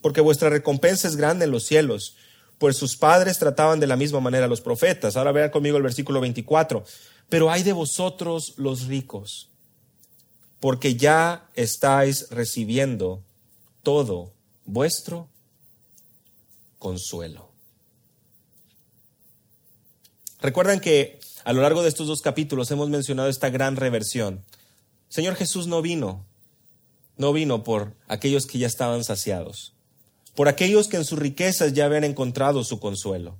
[0.00, 2.16] porque vuestra recompensa es grande en los cielos
[2.60, 5.16] pues sus padres trataban de la misma manera a los profetas.
[5.16, 6.84] Ahora vean conmigo el versículo 24.
[7.30, 9.48] Pero hay de vosotros los ricos,
[10.60, 13.24] porque ya estáis recibiendo
[13.82, 14.34] todo
[14.66, 15.30] vuestro
[16.78, 17.48] consuelo.
[20.42, 24.44] Recuerdan que a lo largo de estos dos capítulos hemos mencionado esta gran reversión.
[25.08, 26.26] Señor Jesús no vino,
[27.16, 29.72] no vino por aquellos que ya estaban saciados
[30.34, 33.38] por aquellos que en sus riquezas ya habían encontrado su consuelo,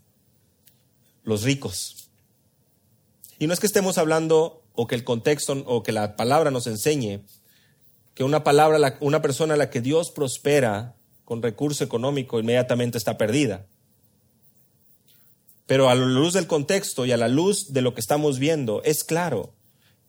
[1.22, 2.10] los ricos.
[3.38, 6.66] Y no es que estemos hablando o que el contexto o que la palabra nos
[6.66, 7.20] enseñe
[8.14, 13.16] que una palabra, una persona a la que Dios prospera con recurso económico inmediatamente está
[13.16, 13.66] perdida.
[15.66, 18.82] Pero a la luz del contexto y a la luz de lo que estamos viendo,
[18.82, 19.54] es claro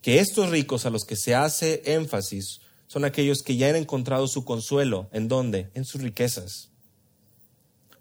[0.02, 4.28] que estos ricos a los que se hace énfasis son aquellos que ya han encontrado
[4.28, 5.08] su consuelo.
[5.14, 5.70] ¿En dónde?
[5.76, 6.71] En sus riquezas.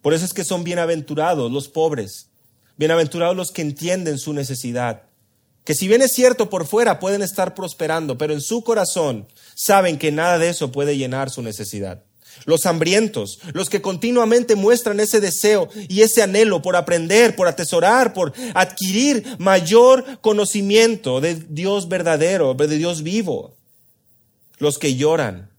[0.03, 2.29] Por eso es que son bienaventurados los pobres,
[2.77, 5.03] bienaventurados los que entienden su necesidad,
[5.65, 9.99] que si bien es cierto por fuera pueden estar prosperando, pero en su corazón saben
[9.99, 12.03] que nada de eso puede llenar su necesidad.
[12.47, 18.15] Los hambrientos, los que continuamente muestran ese deseo y ese anhelo por aprender, por atesorar,
[18.15, 23.57] por adquirir mayor conocimiento de Dios verdadero, de Dios vivo.
[24.59, 25.50] Los que lloran,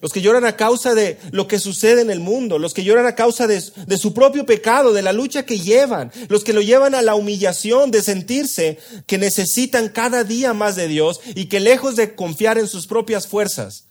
[0.00, 3.06] los que lloran a causa de lo que sucede en el mundo, los que lloran
[3.06, 6.94] a causa de, su propio pecado, de la lucha que llevan, los que lo llevan
[6.94, 11.96] a la humillación de sentirse que necesitan cada día más de Dios y que lejos
[11.96, 13.86] de confiar en sus propias fuerzas,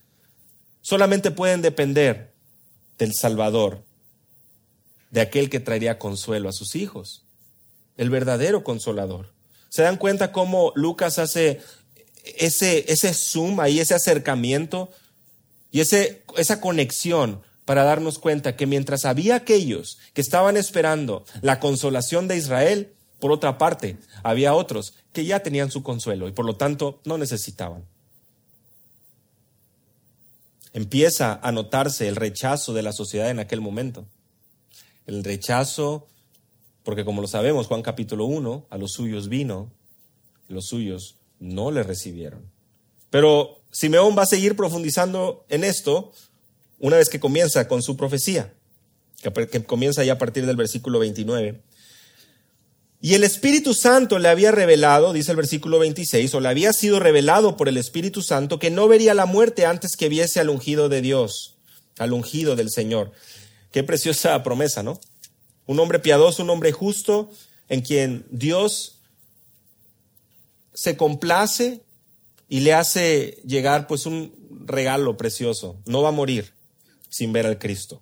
[0.81, 2.33] solamente pueden depender
[2.97, 3.83] del Salvador,
[5.11, 7.25] de aquel que traería consuelo a sus hijos,
[7.97, 9.33] el verdadero consolador.
[9.69, 11.61] ¿Se dan cuenta cómo Lucas hace
[12.37, 14.89] ese, ese zoom ahí, ese acercamiento?
[15.71, 21.60] Y ese, esa conexión para darnos cuenta que mientras había aquellos que estaban esperando la
[21.60, 26.45] consolación de Israel, por otra parte, había otros que ya tenían su consuelo y por
[26.45, 27.86] lo tanto no necesitaban.
[30.73, 34.06] Empieza a notarse el rechazo de la sociedad en aquel momento.
[35.06, 36.08] El rechazo,
[36.84, 39.71] porque como lo sabemos, Juan capítulo 1, a los suyos vino,
[40.47, 42.51] los suyos no le recibieron.
[43.10, 46.11] Pero Simeón va a seguir profundizando en esto
[46.79, 48.51] una vez que comienza con su profecía,
[49.21, 51.61] que comienza ya a partir del versículo 29.
[53.01, 56.99] Y el Espíritu Santo le había revelado, dice el versículo 26, o le había sido
[56.99, 60.89] revelado por el Espíritu Santo que no vería la muerte antes que viese al ungido
[60.89, 61.57] de Dios,
[61.99, 63.11] al ungido del Señor.
[63.71, 64.99] Qué preciosa promesa, ¿no?
[65.67, 67.29] Un hombre piadoso, un hombre justo,
[67.69, 69.01] en quien Dios
[70.73, 71.83] se complace
[72.49, 74.33] y le hace llegar pues un
[74.65, 75.81] regalo precioso.
[75.86, 76.53] No va a morir
[77.10, 78.01] sin ver al Cristo,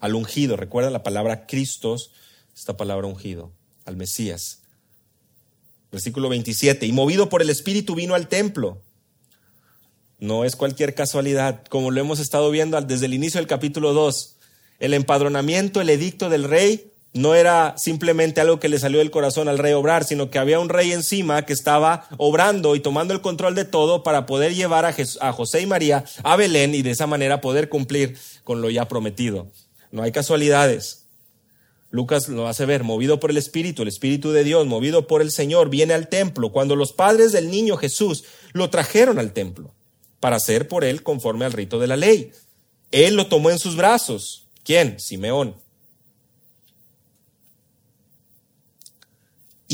[0.00, 0.56] al ungido.
[0.56, 2.12] Recuerda la palabra Cristos,
[2.54, 3.52] esta palabra ungido,
[3.84, 4.62] al Mesías.
[5.92, 6.86] Versículo 27.
[6.86, 8.82] Y movido por el Espíritu vino al templo.
[10.18, 14.36] No es cualquier casualidad, como lo hemos estado viendo desde el inicio del capítulo 2.
[14.80, 19.48] El empadronamiento, el edicto del rey, no era simplemente algo que le salió del corazón
[19.48, 23.20] al rey obrar, sino que había un rey encima que estaba obrando y tomando el
[23.20, 27.06] control de todo para poder llevar a, José y María a Belén y de esa
[27.06, 29.46] manera poder cumplir con lo ya prometido.
[29.92, 31.06] No hay casualidades.
[31.90, 35.30] Lucas lo hace ver, movido por el Espíritu, el Espíritu de Dios, movido por el
[35.30, 36.50] Señor, viene al templo.
[36.50, 39.72] Cuando los padres del niño Jesús lo trajeron al templo
[40.18, 42.32] para hacer por él conforme al rito de la ley.
[42.90, 44.48] Él lo tomó en sus brazos.
[44.64, 44.98] ¿Quién?
[44.98, 45.62] Simeón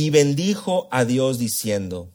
[0.00, 2.10] y bendijo a Dios diciendo,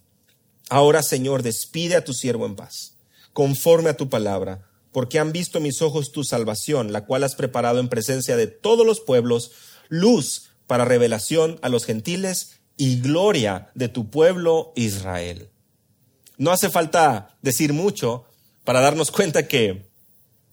[0.69, 2.95] Ahora Señor, despide a tu siervo en paz,
[3.31, 7.79] conforme a tu palabra, porque han visto mis ojos tu salvación, la cual has preparado
[7.79, 9.51] en presencia de todos los pueblos,
[9.87, 15.49] luz para revelación a los gentiles y gloria de tu pueblo Israel.
[16.39, 18.25] No hace falta decir mucho
[18.63, 19.85] para darnos cuenta que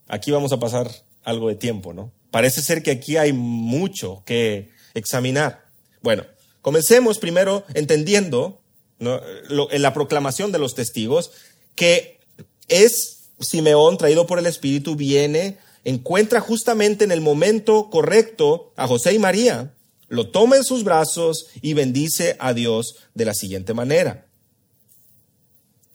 [0.07, 0.91] aquí vamos a pasar
[1.25, 2.13] algo de tiempo, ¿no?
[2.31, 5.65] Parece ser que aquí hay mucho que examinar.
[6.03, 6.25] Bueno,
[6.63, 8.61] Comencemos primero entendiendo
[8.99, 11.33] en la proclamación de los testigos
[11.75, 12.21] que
[12.69, 19.15] es Simeón traído por el Espíritu, viene, encuentra justamente en el momento correcto a José
[19.15, 19.75] y María,
[20.09, 24.27] lo toma en sus brazos y bendice a Dios de la siguiente manera.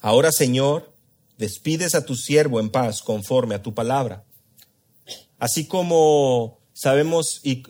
[0.00, 0.92] Ahora, Señor,
[1.38, 4.24] despides a tu siervo en paz conforme a tu palabra.
[5.38, 7.62] Así como sabemos y,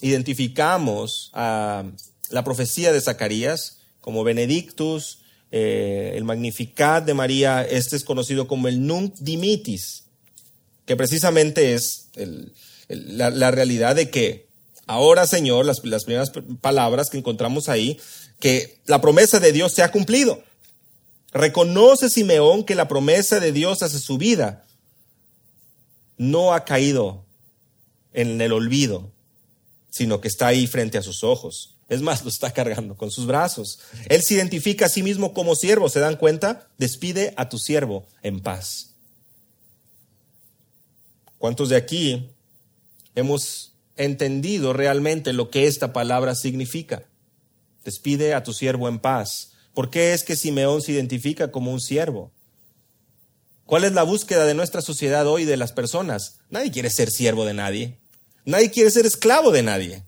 [0.00, 1.84] identificamos a
[2.32, 5.20] la profecía de Zacarías como Benedictus,
[5.52, 10.04] eh, el Magnificat de María, este es conocido como el Nunc Dimitis,
[10.86, 12.08] que precisamente es
[12.88, 14.48] la, realidad de que
[14.86, 18.00] ahora, Señor, las, las primeras palabras que encontramos ahí,
[18.40, 20.42] que la promesa de Dios se ha cumplido.
[21.32, 24.64] Reconoce Simeón que la promesa de Dios hacia su vida
[26.16, 27.24] no ha caído
[28.12, 29.10] en el olvido,
[29.90, 31.71] sino que está ahí frente a sus ojos.
[31.92, 33.78] Es más, lo está cargando con sus brazos.
[34.08, 36.70] Él se identifica a sí mismo como siervo, ¿se dan cuenta?
[36.78, 38.94] Despide a tu siervo en paz.
[41.36, 42.30] ¿Cuántos de aquí
[43.14, 47.02] hemos entendido realmente lo que esta palabra significa?
[47.84, 49.52] Despide a tu siervo en paz.
[49.74, 52.32] ¿Por qué es que Simeón se identifica como un siervo?
[53.66, 56.38] ¿Cuál es la búsqueda de nuestra sociedad hoy de las personas?
[56.48, 57.98] Nadie quiere ser siervo de nadie.
[58.46, 60.04] Nadie quiere ser esclavo de nadie.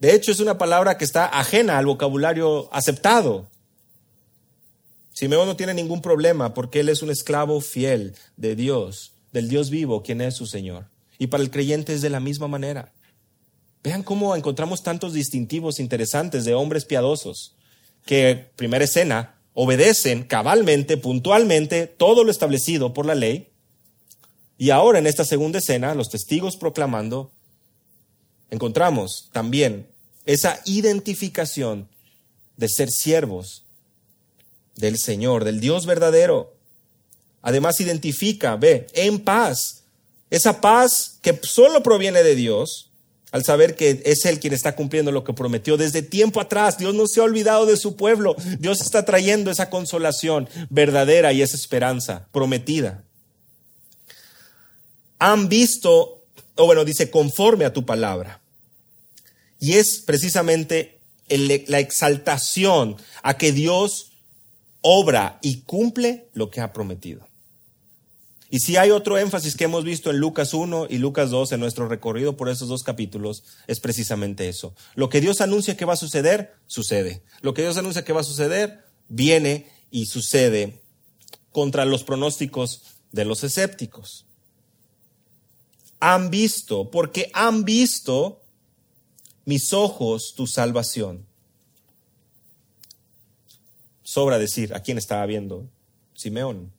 [0.00, 3.46] De hecho, es una palabra que está ajena al vocabulario aceptado.
[5.12, 9.68] Simeón no tiene ningún problema porque él es un esclavo fiel de Dios, del Dios
[9.68, 10.86] vivo, quien es su Señor.
[11.18, 12.94] Y para el creyente es de la misma manera.
[13.84, 17.54] Vean cómo encontramos tantos distintivos interesantes de hombres piadosos
[18.06, 23.48] que, primera escena, obedecen cabalmente, puntualmente, todo lo establecido por la ley.
[24.56, 27.32] Y ahora en esta segunda escena, los testigos proclamando,
[28.50, 29.89] encontramos también
[30.32, 31.88] esa identificación
[32.56, 33.64] de ser siervos
[34.76, 36.54] del Señor, del Dios verdadero.
[37.42, 39.82] Además identifica, ve, en paz,
[40.30, 42.90] esa paz que solo proviene de Dios,
[43.32, 46.78] al saber que es Él quien está cumpliendo lo que prometió desde tiempo atrás.
[46.78, 48.36] Dios no se ha olvidado de su pueblo.
[48.60, 53.02] Dios está trayendo esa consolación verdadera y esa esperanza prometida.
[55.18, 56.22] Han visto,
[56.54, 58.39] o bueno, dice, conforme a tu palabra.
[59.60, 60.98] Y es precisamente
[61.28, 64.10] la exaltación a que Dios
[64.80, 67.28] obra y cumple lo que ha prometido.
[68.52, 71.60] Y si hay otro énfasis que hemos visto en Lucas 1 y Lucas 2 en
[71.60, 74.74] nuestro recorrido por esos dos capítulos, es precisamente eso.
[74.96, 77.22] Lo que Dios anuncia que va a suceder, sucede.
[77.42, 80.80] Lo que Dios anuncia que va a suceder, viene y sucede
[81.52, 82.82] contra los pronósticos
[83.12, 84.26] de los escépticos.
[86.00, 88.39] Han visto, porque han visto
[89.50, 91.26] mis ojos tu salvación.
[94.04, 95.68] Sobra decir a quién estaba viendo
[96.14, 96.72] Simeón.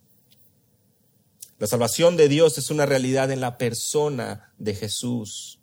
[1.59, 5.59] La salvación de Dios es una realidad en la persona de Jesús.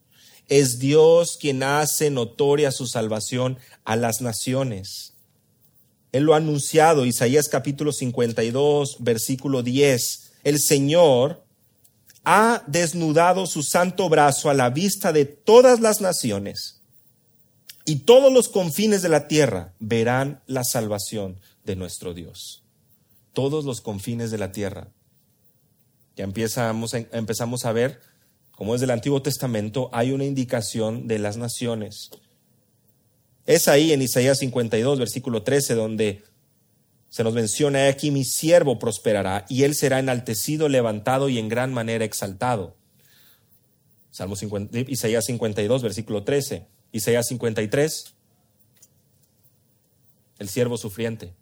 [0.49, 5.15] Es Dios quien hace notoria su salvación a las naciones.
[6.13, 10.33] Él lo ha anunciado, Isaías capítulo 52, versículo 10.
[10.45, 11.43] El Señor
[12.25, 16.78] ha desnudado su santo brazo a la vista de todas las naciones,
[17.89, 22.63] y todos los confines de la tierra verán la salvación de nuestro Dios.
[23.33, 24.89] Todos los confines de la tierra.
[26.15, 27.99] Ya empezamos, empezamos a ver
[28.51, 32.11] cómo desde el Antiguo Testamento hay una indicación de las naciones.
[33.47, 36.25] Es ahí en Isaías 52, versículo 13, donde
[37.09, 41.73] se nos menciona aquí, mi siervo prosperará y él será enaltecido, levantado y en gran
[41.73, 42.77] manera exaltado.
[44.11, 44.35] Salmo
[44.89, 46.67] Isaías 52, versículo 13.
[46.93, 48.15] Isaías 53,
[50.39, 51.35] el siervo sufriente,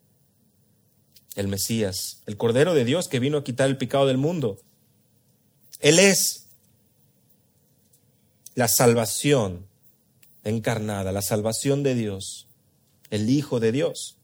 [1.35, 4.61] el Mesías, el Cordero de Dios que vino a quitar el pecado del mundo.
[5.81, 6.47] Él es
[8.55, 9.67] la salvación
[10.43, 12.47] encarnada, la salvación de Dios,
[13.11, 14.17] el Hijo de Dios.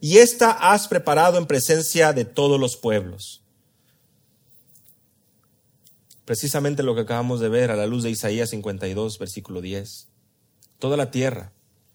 [0.00, 3.42] Y esta has preparado en presencia de todos los pueblos.
[6.24, 10.08] Precisamente lo que acabamos de ver a la luz de Isaías 52, versículo 10.
[10.78, 11.52] Toda la tierra,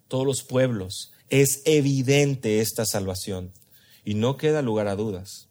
[0.08, 3.52] todos los pueblos, es evidente esta salvación
[4.04, 5.48] y no queda lugar a dudas.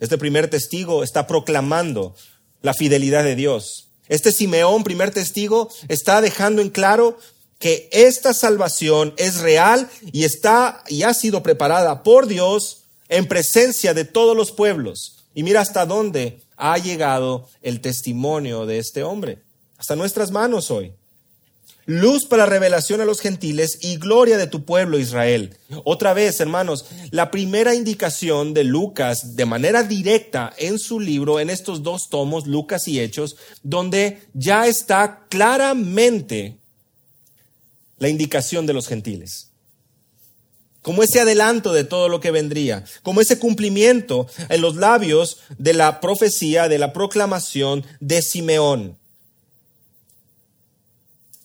[0.00, 2.14] Este primer testigo está proclamando
[2.60, 3.88] la fidelidad de Dios.
[4.08, 7.18] Este Simeón, primer testigo, está dejando en claro
[7.58, 13.94] que esta salvación es real y está y ha sido preparada por Dios en presencia
[13.94, 15.18] de todos los pueblos.
[15.34, 19.38] Y mira hasta dónde ha llegado el testimonio de este hombre,
[19.78, 20.92] hasta nuestras manos hoy.
[21.86, 25.56] Luz para revelación a los gentiles y gloria de tu pueblo Israel.
[25.84, 31.50] Otra vez, hermanos, la primera indicación de Lucas de manera directa en su libro, en
[31.50, 36.58] estos dos tomos, Lucas y Hechos, donde ya está claramente
[37.98, 39.50] la indicación de los gentiles.
[40.82, 45.74] Como ese adelanto de todo lo que vendría, como ese cumplimiento en los labios de
[45.74, 48.98] la profecía, de la proclamación de Simeón.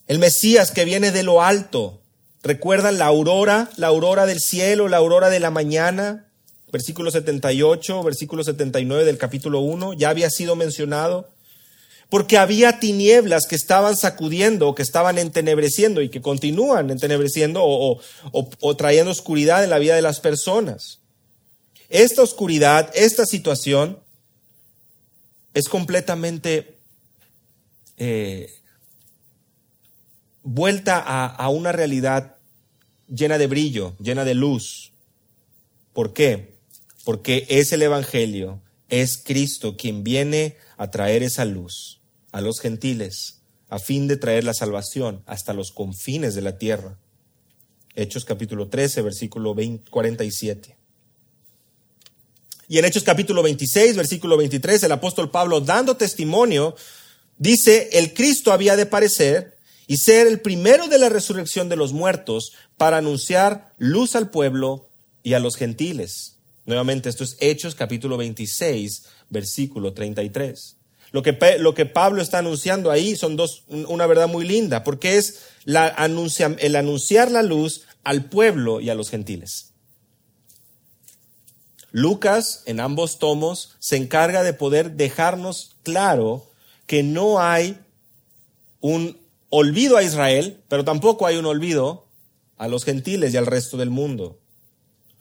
[0.08, 2.02] El Mesías que viene de lo alto.
[2.42, 6.28] ¿Recuerdan la aurora, la aurora del cielo, la aurora de la mañana?
[6.72, 11.30] Versículo 78, versículo 79 del capítulo 1, ya había sido mencionado.
[12.10, 19.12] Porque había tinieblas que estaban sacudiendo, que estaban entenebreciendo y que continúan entenebreciendo o, trayendo
[19.12, 21.00] oscuridad en la vida de las personas.
[21.90, 24.00] Esta oscuridad, esta situación
[25.54, 26.78] es completamente
[27.98, 28.50] eh,
[30.48, 32.38] vuelta a, una realidad
[33.10, 34.94] llena de brillo, llena de luz.
[35.92, 36.56] ¿Por qué?
[37.04, 42.00] Porque es el Evangelio, es Cristo quien viene a traer esa luz
[42.32, 46.98] a los gentiles, a fin de traer la salvación hasta los confines de la tierra.
[47.94, 49.54] Hechos capítulo 13, versículo
[49.90, 50.78] 47.
[52.70, 56.74] Y en Hechos capítulo 26, versículo 23, el apóstol Pablo, dando testimonio,
[57.38, 59.57] dice, el Cristo había de parecer
[59.88, 64.90] y ser el primero de la resurrección de los muertos para anunciar luz al pueblo
[65.24, 66.38] y a los gentiles.
[66.66, 70.76] Nuevamente, esto es Hechos capítulo 26, versículo 33.
[71.12, 75.18] Lo que, lo que Pablo está anunciando ahí son dos, una verdad muy linda, porque
[75.18, 79.74] es la el anunciar la luz al pueblo y a los gentiles.
[81.92, 86.52] Lucas, en ambos tomos, se encarga de poder dejarnos claro
[86.86, 87.80] que no hay
[88.82, 89.18] un
[89.50, 92.08] olvido a Israel, pero tampoco hay un olvido
[92.58, 94.40] a los gentiles y al resto del mundo.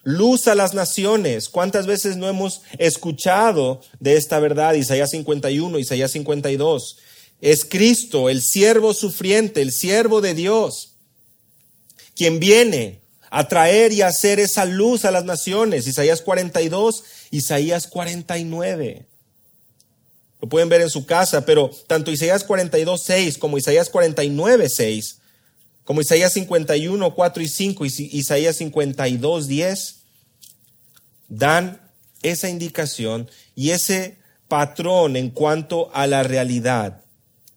[0.03, 1.49] Luz a las naciones.
[1.49, 4.74] ¿Cuántas veces no hemos escuchado de esta verdad?
[4.74, 6.99] Isaías 51, Isaías 52.
[7.41, 10.95] Es Cristo, el siervo sufriente, el siervo de Dios,
[12.14, 15.87] quien viene a traer y a hacer esa luz a las naciones.
[15.87, 19.07] Isaías 42, Isaías 49.
[20.41, 25.18] Lo pueden ver en su casa, pero tanto Isaías 42, 6 como Isaías 49, 6,
[25.84, 29.97] como Isaías 51, 4 y 5 y Isaías 52, 10,
[31.28, 31.80] dan
[32.22, 34.16] esa indicación y ese
[34.49, 37.03] patrón en cuanto a la realidad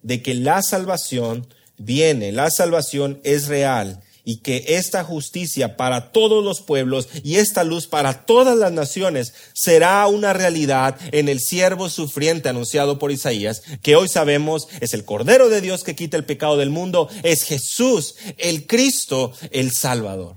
[0.02, 6.44] de que la salvación viene, la salvación es real y que esta justicia para todos
[6.44, 11.88] los pueblos y esta luz para todas las naciones será una realidad en el siervo
[11.88, 16.24] sufriente anunciado por Isaías, que hoy sabemos es el Cordero de Dios que quita el
[16.24, 20.36] pecado del mundo, es Jesús, el Cristo, el Salvador.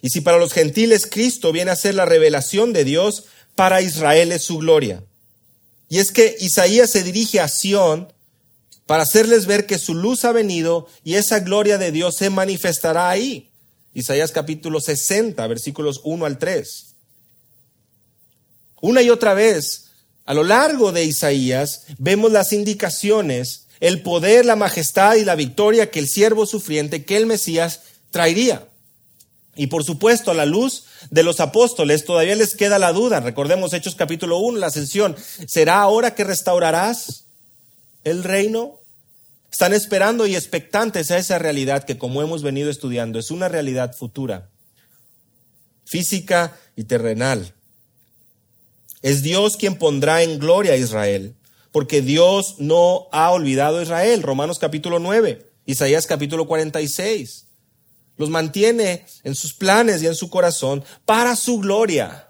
[0.00, 4.30] Y si para los gentiles Cristo viene a ser la revelación de Dios, para Israel
[4.30, 5.02] es su gloria.
[5.88, 8.12] Y es que Isaías se dirige a Sión
[8.88, 13.10] para hacerles ver que su luz ha venido y esa gloria de Dios se manifestará
[13.10, 13.50] ahí.
[13.92, 16.94] Isaías capítulo 60, versículos 1 al 3.
[18.80, 19.90] Una y otra vez,
[20.24, 25.90] a lo largo de Isaías, vemos las indicaciones, el poder, la majestad y la victoria
[25.90, 27.80] que el siervo sufriente, que el Mesías
[28.10, 28.68] traería.
[29.54, 33.20] Y por supuesto, a la luz de los apóstoles todavía les queda la duda.
[33.20, 35.14] Recordemos Hechos capítulo 1, la ascensión.
[35.46, 37.27] ¿Será ahora que restaurarás
[38.08, 38.78] el reino?
[39.50, 43.94] Están esperando y expectantes a esa realidad que, como hemos venido estudiando, es una realidad
[43.94, 44.50] futura,
[45.84, 47.54] física y terrenal.
[49.00, 51.34] Es Dios quien pondrá en gloria a Israel,
[51.72, 54.22] porque Dios no ha olvidado a Israel.
[54.22, 57.46] Romanos capítulo 9, Isaías capítulo 46.
[58.16, 62.28] Los mantiene en sus planes y en su corazón para su gloria,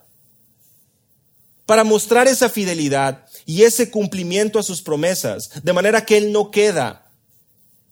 [1.67, 6.51] para mostrar esa fidelidad y ese cumplimiento a sus promesas, de manera que Él no
[6.51, 7.11] queda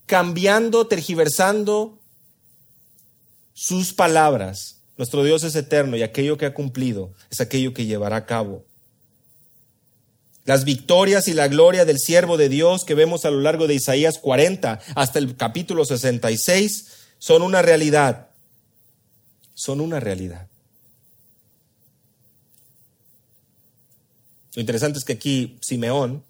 [0.04, 1.98] cambiando, tergiversando
[3.54, 4.82] sus palabras.
[4.98, 8.66] Nuestro Dios es eterno y aquello que ha cumplido es aquello que llevará a cabo.
[10.44, 13.76] Las victorias y la gloria del siervo de Dios que vemos a lo largo de
[13.76, 16.88] Isaías 40 hasta el capítulo 66
[17.18, 18.28] son una realidad.
[19.54, 20.48] Son una realidad.
[24.56, 26.24] Lo interesante es que aquí Simeón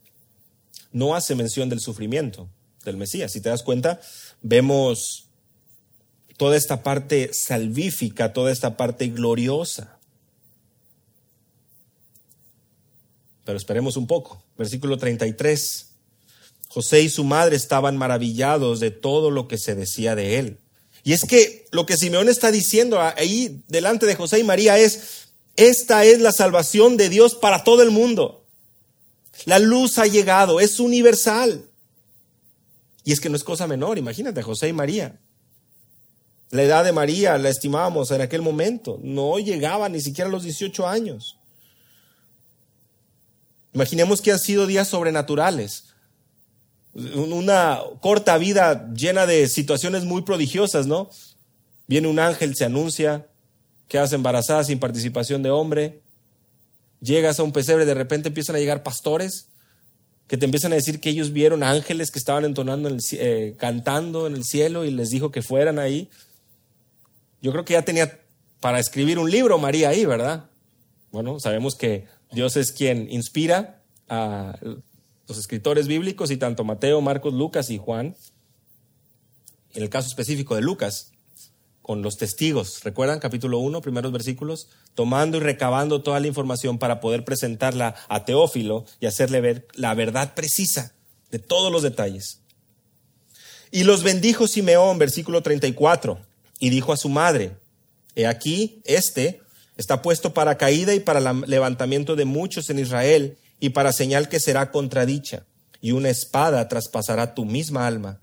[0.90, 2.50] no hace mención del sufrimiento
[2.84, 3.30] del Mesías.
[3.30, 4.00] Si te das cuenta,
[4.42, 5.28] vemos
[6.36, 9.98] toda esta parte salvífica, toda esta parte gloriosa.
[13.44, 14.42] Pero esperemos un poco.
[14.58, 15.92] Versículo 33.
[16.68, 20.58] José y su madre estaban maravillados de todo lo que se decía de él.
[21.04, 25.25] Y es que lo que Simeón está diciendo ahí delante de José y María es,
[25.56, 28.44] esta es la salvación de Dios para todo el mundo.
[29.44, 31.64] La luz ha llegado, es universal.
[33.04, 35.18] Y es que no es cosa menor, imagínate, José y María.
[36.50, 40.44] La edad de María la estimábamos en aquel momento, no llegaba ni siquiera a los
[40.44, 41.38] 18 años.
[43.72, 45.86] Imaginemos que han sido días sobrenaturales
[47.14, 51.10] una corta vida llena de situaciones muy prodigiosas, ¿no?
[51.86, 53.26] Viene un ángel, se anuncia,
[53.88, 56.00] quedas embarazada sin participación de hombre,
[57.00, 59.48] llegas a un pesebre, de repente empiezan a llegar pastores
[60.26, 64.34] que te empiezan a decir que ellos vieron ángeles que estaban entonando, eh, cantando en
[64.34, 66.10] el cielo y les dijo que fueran ahí.
[67.40, 68.20] Yo creo que ya tenía
[68.60, 70.50] para escribir un libro María ahí, ¿verdad?
[71.12, 74.58] Bueno, sabemos que Dios es quien inspira a
[75.28, 78.16] los escritores bíblicos y tanto Mateo, Marcos, Lucas y Juan,
[79.74, 81.12] en el caso específico de Lucas,
[81.86, 83.20] con los testigos, ¿recuerdan?
[83.20, 84.66] Capítulo 1, primeros versículos,
[84.96, 89.94] tomando y recabando toda la información para poder presentarla a Teófilo y hacerle ver la
[89.94, 90.96] verdad precisa
[91.30, 92.40] de todos los detalles.
[93.70, 96.18] Y los bendijo Simeón, versículo 34,
[96.58, 97.56] y dijo a su madre,
[98.16, 99.40] he aquí, este
[99.76, 104.40] está puesto para caída y para levantamiento de muchos en Israel, y para señal que
[104.40, 105.46] será contradicha,
[105.80, 108.18] y una espada traspasará tu misma alma,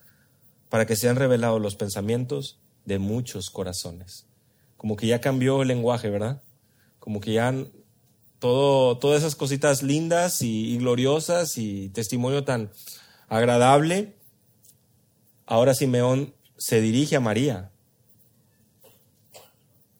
[0.67, 4.25] para que sean revelados los pensamientos de muchos corazones.
[4.77, 6.41] Como que ya cambió el lenguaje, ¿verdad?
[6.99, 7.53] Como que ya
[8.39, 12.71] todo, todas esas cositas lindas y, y gloriosas y testimonio tan
[13.29, 14.15] agradable,
[15.45, 17.71] ahora Simeón se dirige a María,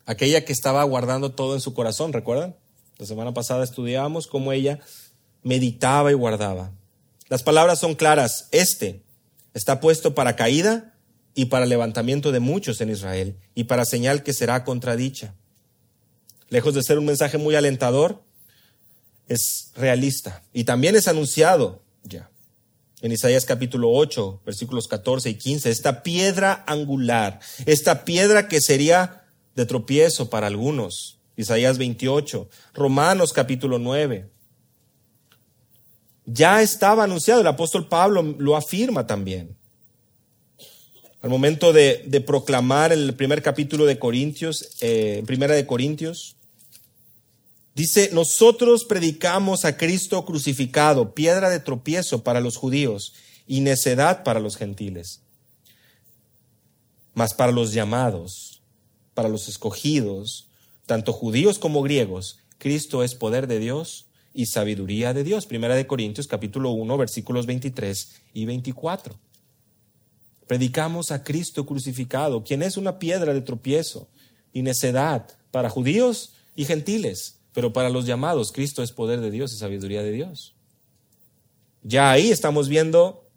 [0.05, 2.55] aquella que estaba guardando todo en su corazón, ¿recuerdan?
[2.97, 4.79] La semana pasada estudiábamos cómo ella
[5.41, 6.71] meditaba y guardaba.
[7.29, 8.47] Las palabras son claras.
[8.51, 9.03] Este
[9.53, 10.92] está puesto para caída
[11.35, 15.33] y para levantamiento de muchos en Israel y para señal que será contradicha.
[16.49, 18.21] Lejos de ser un mensaje muy alentador,
[19.27, 22.29] es realista y también es anunciado ya.
[23.01, 29.25] En Isaías capítulo 8, versículos 14 y 15, esta piedra angular, esta piedra que sería
[29.55, 31.19] de tropiezo para algunos.
[31.35, 34.29] Isaías 28, Romanos capítulo 9,
[36.25, 39.57] ya estaba anunciado, el apóstol Pablo lo afirma también.
[41.23, 46.35] Al momento de, proclamar el primer capítulo de Corintios, eh, primera de Corintios,
[47.75, 53.13] dice, nosotros predicamos a Cristo crucificado, piedra de tropiezo para los judíos
[53.47, 55.21] y necedad para los gentiles.
[57.13, 58.61] Mas para los llamados,
[59.13, 60.49] para los escogidos,
[60.85, 65.45] tanto judíos como griegos, Cristo es poder de Dios y sabiduría de Dios.
[65.45, 69.17] Primera de Corintios capítulo 1 versículos 23 y 24.
[70.47, 74.09] Predicamos a Cristo crucificado, quien es una piedra de tropiezo
[74.51, 79.53] y necedad para judíos y gentiles, pero para los llamados Cristo es poder de Dios
[79.53, 80.55] y sabiduría de Dios.
[81.83, 83.29] Ya ahí estamos viendo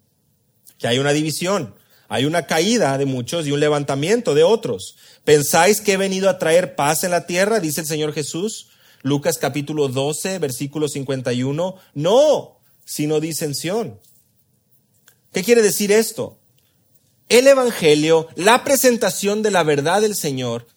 [0.77, 1.75] que hay una división,
[2.07, 4.95] hay una caída de muchos y un levantamiento de otros.
[5.23, 7.59] ¿Pensáis que he venido a traer paz en la tierra?
[7.59, 8.69] Dice el Señor Jesús.
[9.03, 13.99] Lucas capítulo 12, versículo 51, no, sino disensión.
[15.31, 16.39] ¿Qué quiere decir esto?
[17.29, 20.67] El Evangelio, la presentación de la verdad del Señor,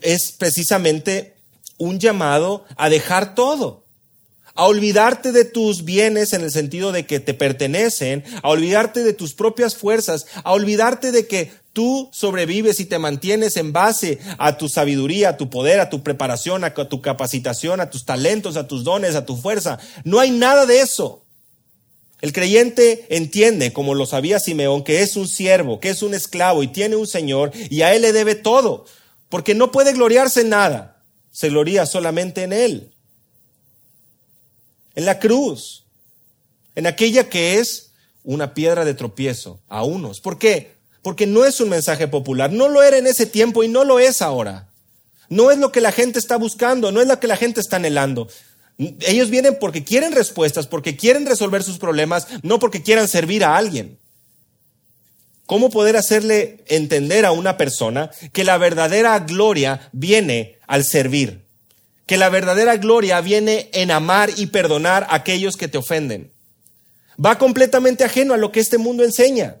[0.00, 1.34] es precisamente
[1.78, 3.84] un llamado a dejar todo,
[4.54, 9.12] a olvidarte de tus bienes en el sentido de que te pertenecen, a olvidarte de
[9.12, 14.58] tus propias fuerzas, a olvidarte de que Tú sobrevives y te mantienes en base a
[14.58, 18.68] tu sabiduría, a tu poder, a tu preparación, a tu capacitación, a tus talentos, a
[18.68, 19.78] tus dones, a tu fuerza.
[20.04, 21.21] No hay nada de eso.
[22.22, 26.62] El creyente entiende, como lo sabía Simeón, que es un siervo, que es un esclavo
[26.62, 28.86] y tiene un Señor y a Él le debe todo,
[29.28, 32.94] porque no puede gloriarse en nada, se gloria solamente en Él,
[34.94, 35.84] en la cruz,
[36.74, 37.90] en aquella que es
[38.24, 40.22] una piedra de tropiezo a unos.
[40.22, 40.72] ¿Por qué?
[41.02, 43.98] porque no es un mensaje popular, no lo era en ese tiempo y no lo
[43.98, 44.68] es ahora.
[45.28, 47.76] No es lo que la gente está buscando, no es lo que la gente está
[47.76, 48.28] anhelando.
[49.00, 53.56] Ellos vienen porque quieren respuestas, porque quieren resolver sus problemas, no porque quieran servir a
[53.56, 53.98] alguien.
[55.46, 61.42] ¿Cómo poder hacerle entender a una persona que la verdadera gloria viene al servir?
[62.06, 66.30] Que la verdadera gloria viene en amar y perdonar a aquellos que te ofenden.
[67.24, 69.56] Va completamente ajeno a lo que este mundo enseña.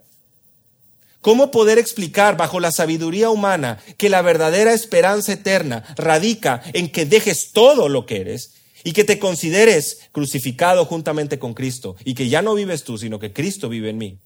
[1.20, 7.06] ¿Cómo poder explicar bajo la sabiduría humana que la verdadera esperanza eterna radica en que
[7.06, 8.54] dejes todo lo que eres
[8.84, 13.18] y que te consideres crucificado juntamente con Cristo y que ya no vives tú, sino
[13.18, 14.18] que Cristo vive en mí,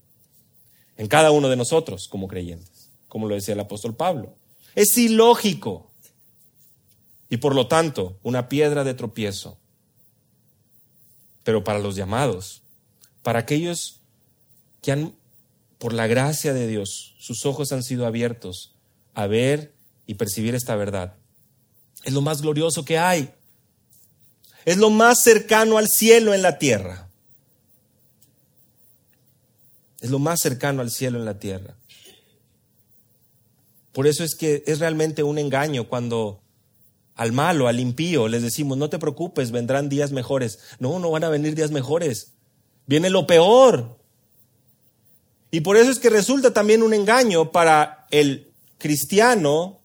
[0.97, 4.35] en cada uno de nosotros como creyentes, como lo decía el apóstol Pablo.
[4.75, 5.91] Es ilógico
[7.29, 9.59] y por lo tanto una piedra de tropiezo.
[11.43, 12.63] Pero para los llamados,
[13.23, 14.01] para aquellos
[14.83, 15.15] que han,
[15.79, 18.75] por la gracia de Dios, sus ojos han sido abiertos
[19.15, 19.75] a ver
[20.07, 21.17] y percibir esta verdad,
[22.05, 23.35] es lo más glorioso que hay.
[24.67, 27.09] Es lo más cercano al cielo en la tierra.
[30.01, 31.77] Es lo más cercano al cielo en la tierra.
[33.93, 36.43] Por eso es que es realmente un engaño cuando
[37.15, 40.59] al malo, al impío, les decimos, no te preocupes, vendrán días mejores.
[40.81, 42.33] No, no van a venir días mejores.
[42.87, 43.97] Viene lo peor.
[45.53, 49.81] Y por eso es que resulta también un engaño para el cristiano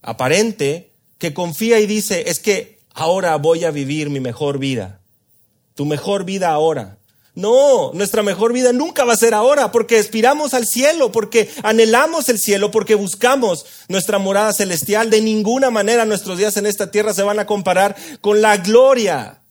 [0.00, 0.91] aparente
[1.22, 4.98] que confía y dice, es que ahora voy a vivir mi mejor vida.
[5.76, 6.98] Tu mejor vida ahora.
[7.36, 12.28] No, nuestra mejor vida nunca va a ser ahora, porque aspiramos al cielo, porque anhelamos
[12.28, 15.10] el cielo, porque buscamos nuestra morada celestial.
[15.10, 19.42] De ninguna manera nuestros días en esta tierra se van a comparar con la gloria.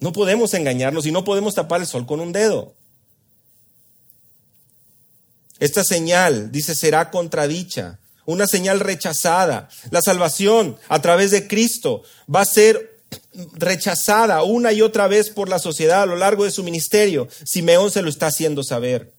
[0.00, 2.74] No podemos engañarnos y no podemos tapar el sol con un dedo.
[5.60, 9.68] Esta señal, dice, será contradicha, una señal rechazada.
[9.90, 12.02] La salvación a través de Cristo
[12.32, 12.94] va a ser
[13.54, 17.28] rechazada una y otra vez por la sociedad a lo largo de su ministerio.
[17.44, 19.12] Simeón se lo está haciendo saber.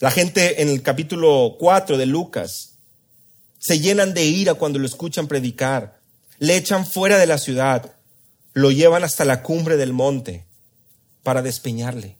[0.00, 2.74] La gente en el capítulo 4 de Lucas
[3.58, 5.98] se llenan de ira cuando lo escuchan predicar.
[6.38, 7.94] Le echan fuera de la ciudad.
[8.52, 10.44] Lo llevan hasta la cumbre del monte
[11.22, 12.16] para despeñarle.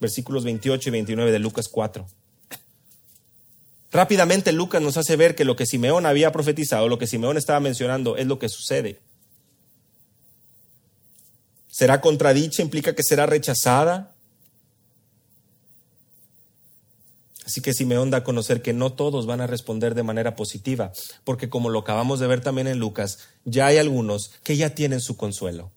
[0.00, 2.06] Versículos 28 y 29 de Lucas 4.
[3.90, 7.60] Rápidamente Lucas nos hace ver que lo que Simeón había profetizado, lo que Simeón estaba
[7.60, 9.00] mencionando, es lo que sucede.
[11.70, 12.62] ¿Será contradicha?
[12.62, 14.14] ¿Implica que será rechazada?
[17.46, 20.92] Así que Simeón da a conocer que no todos van a responder de manera positiva,
[21.24, 25.00] porque como lo acabamos de ver también en Lucas, ya hay algunos que ya tienen
[25.00, 25.72] su consuelo.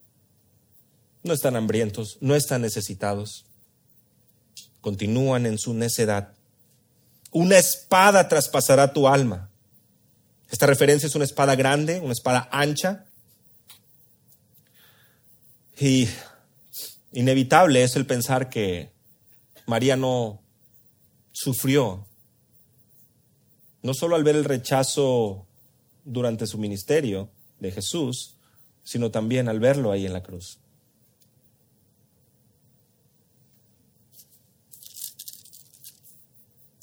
[1.23, 3.45] No están hambrientos, no están necesitados,
[4.81, 6.33] continúan en su necedad
[7.31, 9.49] una espada traspasará tu alma.
[10.49, 13.05] Esta referencia es una espada grande, una espada ancha.
[15.79, 16.07] Y
[17.13, 18.91] inevitable es el pensar que
[19.65, 20.41] María no
[21.31, 22.05] sufrió,
[23.81, 25.47] no solo al ver el rechazo
[26.03, 28.35] durante su ministerio de Jesús,
[28.83, 30.59] sino también al verlo ahí en la cruz.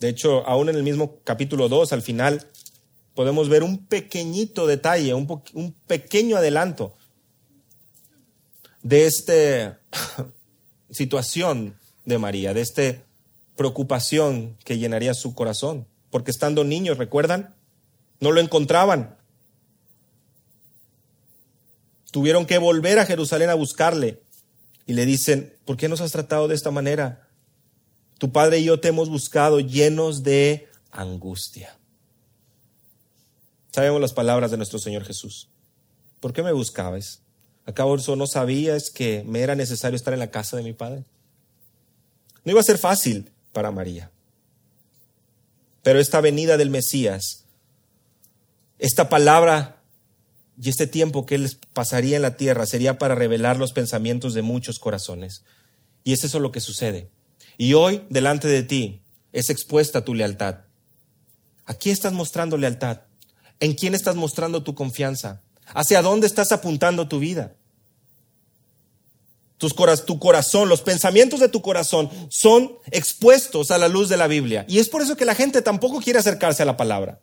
[0.01, 2.47] De hecho, aún en el mismo capítulo 2, al final,
[3.15, 6.97] podemos ver un pequeñito detalle, un, un pequeño adelanto
[8.83, 9.81] de esta
[10.91, 13.03] situación de María, de esta
[13.57, 15.87] preocupación que llenaría su corazón.
[16.11, 17.55] Porque estando niños, ¿recuerdan?
[18.21, 19.19] No lo encontraban.
[22.11, 24.23] Tuvieron que volver a Jerusalén a buscarle.
[24.87, 27.28] Y le dicen, ¿por qué nos has tratado de esta manera?
[28.19, 31.77] Tu padre y yo te hemos buscado llenos de angustia.
[33.71, 35.49] Sabemos las palabras de nuestro Señor Jesús.
[36.21, 37.21] ¿Por qué me buscabas?
[37.65, 41.05] ¿Acaso no sabías que me era necesario estar en la casa de mi padre?
[42.45, 44.11] No iba a ser fácil para María.
[45.83, 47.45] Pero esta venida del Mesías,
[48.79, 49.83] esta palabra
[50.61, 54.43] y este tiempo que él pasaría en la tierra sería para revelar los pensamientos de
[54.43, 55.45] muchos corazones.
[56.03, 57.11] Y es eso lo que sucede.
[57.59, 59.03] Y hoy, delante de ti,
[59.33, 60.61] es expuesta tu lealtad.
[61.67, 63.01] ¿A quién estás mostrando lealtad?
[63.61, 65.43] ¿En quién estás mostrando tu confianza?
[65.75, 67.55] ¿Hacia dónde estás apuntando tu vida?
[69.59, 69.75] Tus
[70.07, 74.65] tu corazón, los pensamientos de tu corazón son expuestos a la luz de la Biblia.
[74.69, 77.21] Y es por eso que la gente tampoco quiere acercarse a la palabra.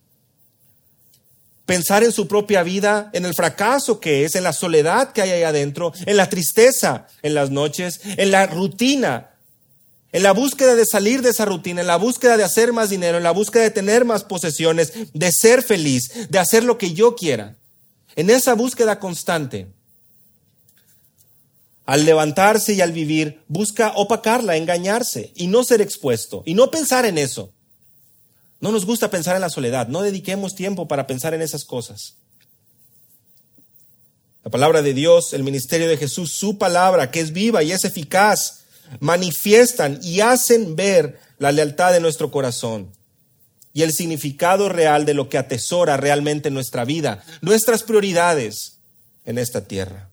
[1.65, 5.31] Pensar en su propia vida, en el fracaso que es, en la soledad que hay
[5.31, 9.34] ahí adentro, en la tristeza en las noches, en la rutina
[10.15, 13.17] en la búsqueda de salir de esa rutina, en la búsqueda de hacer más dinero,
[13.17, 17.17] en la búsqueda de tener más posesiones, de ser feliz, de hacer lo que yo
[17.17, 17.57] quiera.
[18.15, 19.67] En esa búsqueda constante,
[21.85, 27.05] al levantarse y al vivir, busca opacarla, engañarse y no ser expuesto y no pensar
[27.05, 27.51] en eso.
[28.61, 32.15] No nos gusta pensar en la soledad, no dediquemos tiempo para pensar en esas cosas.
[34.45, 37.83] La palabra de Dios, el ministerio de Jesús, su palabra, que es viva y es
[37.83, 38.61] eficaz,
[38.99, 42.91] manifiestan y hacen ver la lealtad de nuestro corazón.
[43.73, 48.77] y el significado real de lo que atesora realmente nuestra vida, nuestras prioridades
[49.25, 50.09] en esta tierra.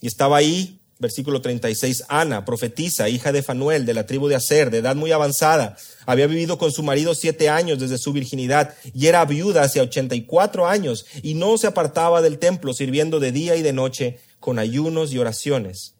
[0.00, 4.70] Y estaba ahí, versículo 36, Ana, profetisa, hija de Fanuel, de la tribu de Aser,
[4.70, 9.08] de edad muy avanzada, había vivido con su marido siete años desde su virginidad y
[9.08, 13.32] era viuda hacia ochenta y cuatro años y no se apartaba del templo, sirviendo de
[13.32, 15.92] día y de noche con ayunos y oraciones.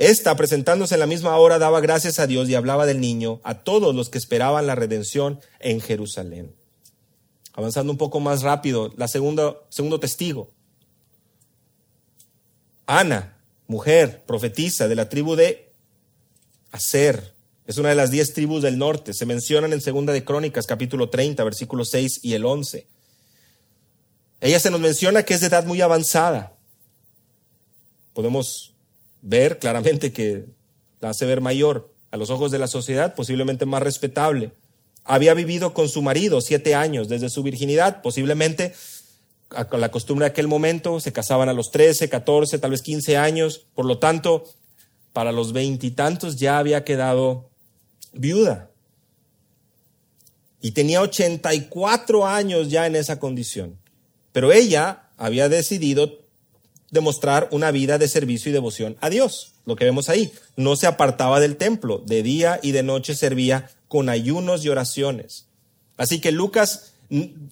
[0.00, 3.64] Esta, presentándose en la misma hora, daba gracias a Dios y hablaba del niño a
[3.64, 6.54] todos los que esperaban la redención en Jerusalén.
[7.52, 10.54] Avanzando un poco más rápido, la segunda, segundo testigo.
[12.86, 13.36] Ana,
[13.66, 15.70] mujer, profetisa de la tribu de
[16.72, 17.34] Aser.
[17.66, 19.12] Es una de las diez tribus del norte.
[19.12, 22.86] Se mencionan en Segunda de Crónicas, capítulo 30, versículos 6 y el 11.
[24.40, 26.56] Ella se nos menciona que es de edad muy avanzada.
[28.14, 28.69] Podemos
[29.22, 30.46] ver claramente que
[31.00, 34.52] la hace ver mayor a los ojos de la sociedad, posiblemente más respetable.
[35.04, 38.74] Había vivido con su marido siete años desde su virginidad, posiblemente
[39.68, 43.16] con la costumbre de aquel momento, se casaban a los 13, 14, tal vez 15
[43.16, 44.44] años, por lo tanto,
[45.12, 47.50] para los veintitantos ya había quedado
[48.12, 48.70] viuda.
[50.60, 53.78] Y tenía 84 años ya en esa condición.
[54.32, 56.20] Pero ella había decidido
[56.90, 59.52] demostrar una vida de servicio y devoción a Dios.
[59.66, 63.70] Lo que vemos ahí, no se apartaba del templo, de día y de noche servía
[63.88, 65.46] con ayunos y oraciones.
[65.96, 66.94] Así que Lucas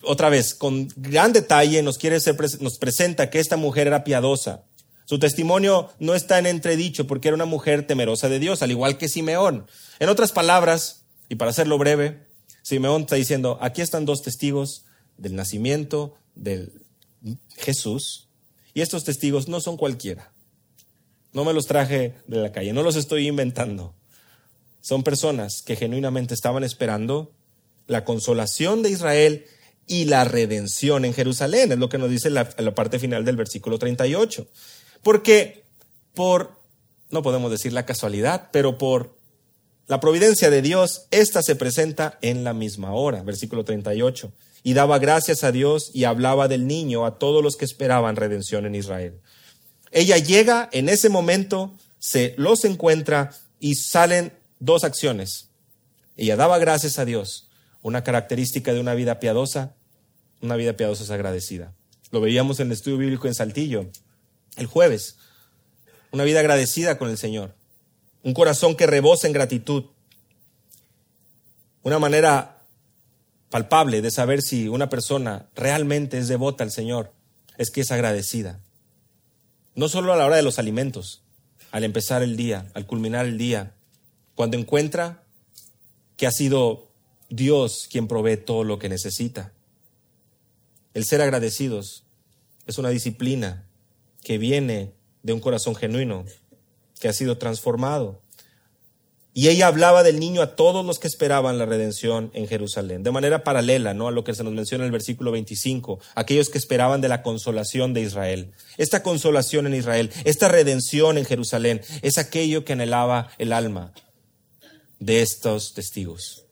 [0.03, 2.19] otra vez, con gran detalle nos, quiere
[2.61, 4.65] nos presenta que esta mujer era piadosa.
[5.05, 8.99] Su testimonio no está en entredicho porque era una mujer temerosa de Dios, al igual
[8.99, 9.67] que Simeón.
[9.99, 12.27] En otras palabras, y para hacerlo breve,
[12.63, 14.85] Simeón está diciendo, aquí están dos testigos
[15.17, 16.71] del nacimiento de
[17.57, 18.28] Jesús,
[18.75, 20.33] y estos testigos no son cualquiera.
[21.33, 23.95] No me los traje de la calle, no los estoy inventando.
[24.81, 27.33] Son personas que genuinamente estaban esperando
[27.87, 29.47] la consolación de Israel
[29.87, 33.79] y la redención en Jerusalén, es lo que nos dice la, parte final del versículo
[33.79, 34.47] 38.
[35.03, 35.65] Porque
[36.15, 36.61] por,
[37.11, 39.17] no podemos decir la casualidad, pero por
[39.87, 44.31] la providencia de Dios, esta se presenta en la misma hora, versículo 38.
[44.63, 48.67] Y daba gracias a Dios y hablaba del niño a todos los que esperaban redención
[48.67, 49.21] en Israel.
[49.91, 53.31] Ella llega en ese momento, se los encuentra
[53.61, 55.49] y salen dos acciones.
[56.17, 57.49] Ella daba gracias a Dios
[57.83, 59.75] una característica de una vida piadosa,
[60.41, 61.75] una vida piadosa es agradecida.
[62.11, 63.87] Lo veíamos en el estudio bíblico en Saltillo
[64.57, 65.17] el jueves.
[66.11, 67.55] Una vida agradecida con el Señor.
[68.23, 69.85] Un corazón que rebosa en gratitud.
[71.83, 72.58] Una manera
[73.51, 77.13] palpable de saber si una persona realmente es devota al Señor
[77.57, 78.61] es que es agradecida.
[79.75, 81.23] No solo a la hora de los alimentos,
[81.71, 83.75] al empezar el día, al culminar el día,
[84.35, 85.25] cuando encuentra
[86.17, 86.91] que ha sido
[87.29, 89.53] Dios quien provee todo lo que necesita.
[90.95, 92.05] El ser agradecidos
[92.67, 93.69] es una disciplina
[94.23, 96.25] que viene de un corazón genuino,
[97.01, 98.23] que ha sido transformado.
[99.35, 103.11] Y ella hablaba del niño a todos los que esperaban la redención en Jerusalén, de
[103.11, 104.09] manera paralela ¿no?
[104.09, 107.23] a lo que se nos menciona en el versículo 25, aquellos que esperaban de la
[107.23, 108.53] consolación de Israel.
[108.79, 113.93] Esta consolación en Israel, esta redención en Jerusalén, es aquello que anhelaba el alma
[114.99, 116.45] de estos testigos.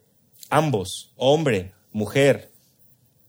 [0.48, 2.52] Ambos, hombre, mujer.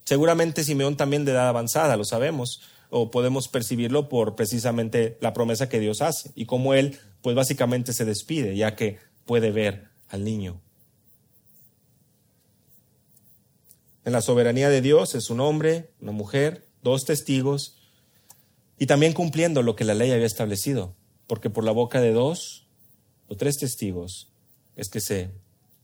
[0.04, 5.68] Seguramente Simeón también de edad avanzada, lo sabemos, o podemos percibirlo por precisamente la promesa
[5.68, 10.24] que Dios hace y cómo él, pues básicamente se despide, ya que puede ver al
[10.24, 10.60] niño.
[14.04, 17.78] En la soberanía de Dios es un hombre, una mujer, dos testigos,
[18.80, 20.96] y también cumpliendo lo que la ley había establecido,
[21.28, 22.68] porque por la boca de dos
[23.28, 24.32] o tres testigos
[24.76, 25.32] es que se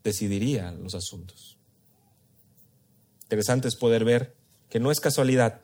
[0.04, 1.58] decidiría los asuntos.
[3.24, 4.36] Interesante es poder ver
[4.70, 5.62] que no es casualidad,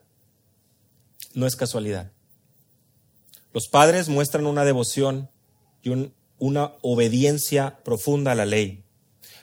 [1.34, 2.11] no es casualidad.
[3.53, 5.30] Los padres muestran una devoción
[5.82, 8.83] y una obediencia profunda a la ley.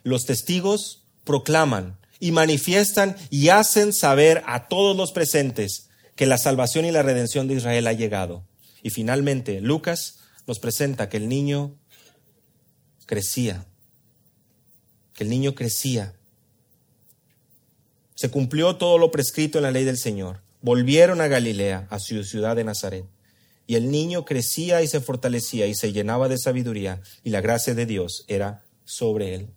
[0.03, 6.85] Los testigos proclaman y manifiestan y hacen saber a todos los presentes que la salvación
[6.85, 8.45] y la redención de Israel ha llegado.
[8.83, 11.75] Y finalmente, Lucas nos presenta que el niño
[13.05, 13.67] crecía
[15.17, 16.15] que el niño crecía.
[18.15, 20.43] Se cumplió todo lo prescrito en la ley del Señor.
[20.61, 23.07] Volvieron a Galilea, a su ciudad de Nazaret.
[23.67, 27.75] Y el niño crecía y se fortalecía y se llenaba de sabiduría, y la gracia
[27.75, 29.49] de Dios era sobre él.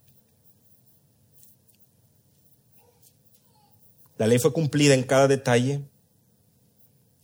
[4.18, 5.82] La ley fue cumplida en cada detalle.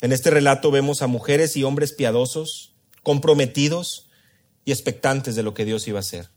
[0.01, 2.73] En este relato vemos a mujeres y hombres piadosos,
[3.03, 4.09] comprometidos
[4.63, 6.29] y expectantes de lo que Dios iba a hacer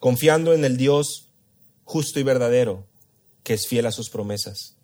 [0.00, 1.28] confiando en el Dios
[1.84, 2.86] justo y verdadero,
[3.42, 4.76] que es fiel a sus promesas.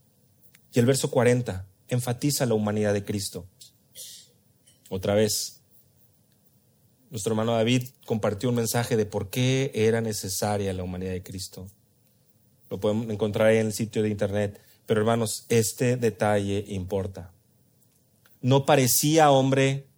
[0.72, 3.46] Y el verso 40 enfatiza la humanidad de Cristo.
[4.94, 5.60] Otra vez,
[7.10, 11.66] nuestro hermano David compartió un mensaje de por qué era necesaria la humanidad de Cristo.
[12.70, 14.60] Lo podemos encontrar en el sitio de internet.
[14.86, 17.32] Pero hermanos, este detalle importa.
[18.40, 19.88] No parecía hombre,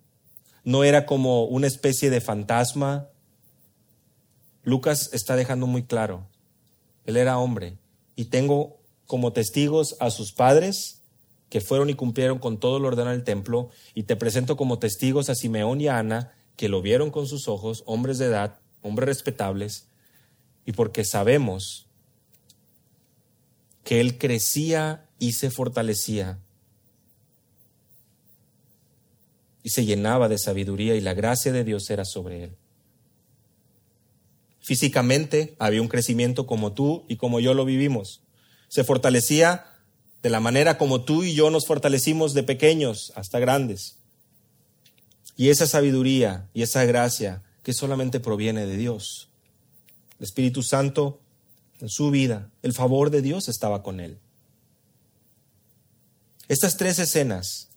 [0.64, 3.11] no era como una especie de fantasma.
[4.62, 6.26] Lucas está dejando muy claro,
[7.05, 7.76] él era hombre.
[8.14, 11.03] Y tengo como testigos a sus padres,
[11.49, 15.28] que fueron y cumplieron con todo lo ordenado del templo, y te presento como testigos
[15.28, 19.07] a Simeón y a Ana, que lo vieron con sus ojos, hombres de edad, hombres
[19.07, 19.88] respetables,
[20.64, 21.86] y porque sabemos
[23.84, 26.40] que él crecía y se fortalecía
[29.66, 32.57] y se llenaba de sabiduría y la gracia de Dios era sobre él.
[34.61, 38.22] Físicamente había un crecimiento como tú y como yo lo vivimos.
[38.68, 39.66] Se fortalecía
[40.23, 43.99] de la manera como tú y yo nos fortalecimos de pequeños hasta grandes.
[45.37, 49.29] Y esa sabiduría y esa gracia que solamente proviene de Dios.
[50.19, 51.21] El Espíritu Santo
[51.81, 54.19] en su vida, el favor de Dios estaba con él.
[56.49, 57.69] Estas tres escenas,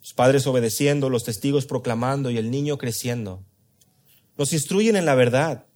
[0.00, 3.42] los padres obedeciendo, los testigos proclamando y el niño creciendo,
[4.36, 5.66] nos instruyen en la verdad,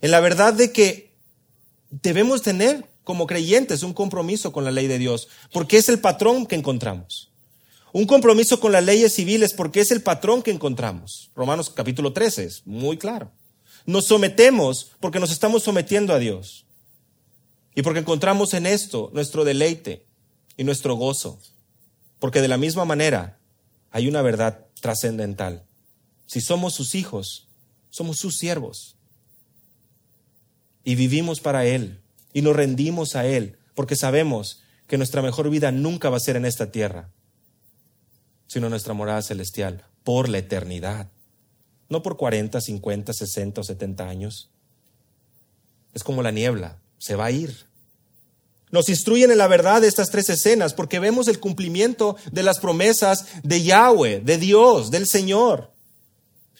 [0.00, 1.14] en la verdad de que
[1.90, 6.46] debemos tener como creyentes un compromiso con la ley de Dios, porque es el patrón
[6.46, 7.32] que encontramos.
[7.92, 11.30] Un compromiso con las leyes civiles porque es el patrón que encontramos.
[11.34, 13.30] Romanos capítulo 13 es muy claro.
[13.84, 16.64] Nos sometemos porque nos estamos sometiendo a Dios.
[17.74, 20.06] Y porque encontramos en esto nuestro deleite
[20.56, 21.38] y nuestro gozo.
[22.18, 23.38] Porque de la misma manera
[23.90, 25.64] hay una verdad trascendental.
[26.26, 27.48] Si somos sus hijos,
[27.90, 28.96] somos sus siervos.
[30.82, 32.01] Y vivimos para Él.
[32.32, 33.58] Y nos rendimos a Él.
[33.74, 37.10] Porque sabemos que nuestra mejor vida nunca va a ser en esta tierra
[38.52, 41.10] sino nuestra morada celestial, por la eternidad.
[41.88, 44.50] No por 40, 50, 60 o 70 años.
[45.94, 47.64] Es como la niebla, se va a ir.
[48.70, 53.24] Nos instruyen en la verdad estas tres escenas porque vemos el cumplimiento de las promesas
[53.42, 55.72] de Yahweh, de Dios, del Señor.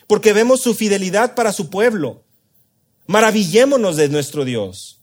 [0.06, 2.24] Porque vemos su fidelidad para su pueblo.
[3.06, 5.01] Maravillémonos de nuestro Dios.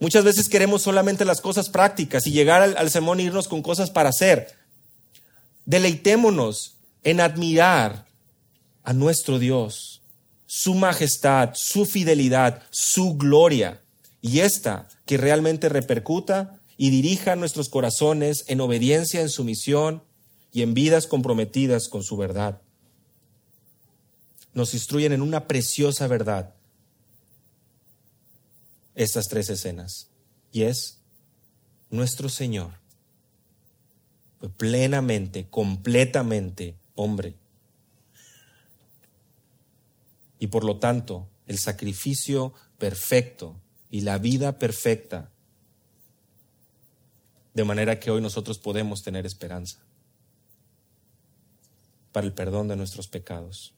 [0.00, 3.62] Muchas veces queremos solamente las cosas prácticas y llegar al, al sermón e irnos con
[3.62, 4.54] cosas para hacer.
[5.64, 8.06] Deleitémonos en admirar
[8.82, 10.02] a nuestro Dios,
[10.46, 13.80] su majestad, su fidelidad, su gloria,
[14.20, 20.02] y esta que realmente repercuta y dirija nuestros corazones en obediencia, en sumisión
[20.52, 22.60] y en vidas comprometidas con su verdad.
[24.54, 26.54] Nos instruyen en una preciosa verdad
[28.94, 30.08] estas tres escenas,
[30.52, 31.00] y es
[31.90, 32.84] nuestro Señor
[34.48, 37.36] plenamente, completamente hombre.
[40.38, 45.30] Y por lo tanto, el sacrificio perfecto y la vida perfecta,
[47.54, 49.78] de manera que hoy nosotros podemos tener esperanza
[52.12, 53.74] para el perdón de nuestros pecados.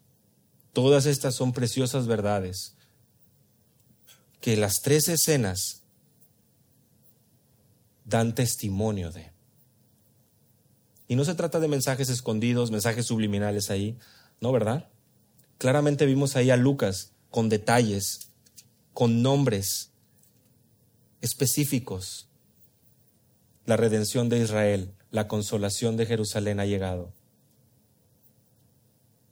[0.73, 2.75] Todas estas son preciosas verdades
[4.47, 5.82] que las tres escenas
[8.05, 9.32] dan testimonio de.
[11.09, 13.99] Y no se trata de mensajes escondidos, mensajes subliminales ahí,
[14.40, 14.88] ¿no, verdad?
[15.59, 18.30] Claramente vimos ahí a Lucas con detalles,
[18.92, 19.90] con nombres
[21.22, 22.28] específicos.
[23.64, 27.12] La redención de Israel, la consolación de Jerusalén ha llegado.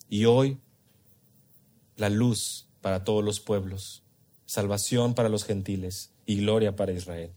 [0.08, 0.58] Y hoy
[1.94, 4.03] la luz para todos los pueblos,
[4.54, 7.30] salvación para los gentiles y gloria para Israel.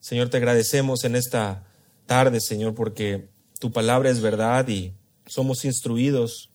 [0.00, 1.66] Señor, te agradecemos en esta
[2.06, 3.28] tarde, Señor, porque
[3.58, 4.94] tu palabra es verdad y
[5.26, 6.50] somos instruidos.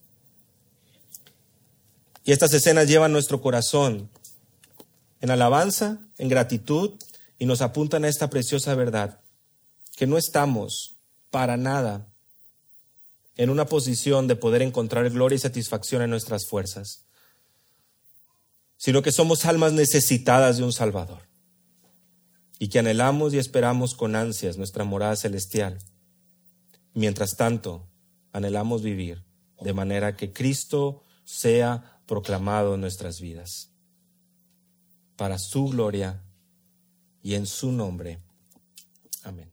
[2.23, 4.09] Y estas escenas llevan nuestro corazón
[5.19, 6.91] en alabanza, en gratitud
[7.37, 9.19] y nos apuntan a esta preciosa verdad,
[9.95, 10.95] que no estamos
[11.29, 12.07] para nada
[13.37, 17.05] en una posición de poder encontrar gloria y satisfacción en nuestras fuerzas,
[18.81, 21.21] sino que somos almas necesitadas de un Salvador
[22.57, 25.77] y que anhelamos y esperamos con ansias nuestra morada celestial.
[26.95, 27.87] Mientras tanto,
[28.31, 29.23] anhelamos vivir
[29.61, 33.69] de manera que Cristo sea proclamado en nuestras vidas.
[35.15, 36.23] Para su gloria
[37.21, 38.19] y en su nombre.
[39.21, 39.50] Amén.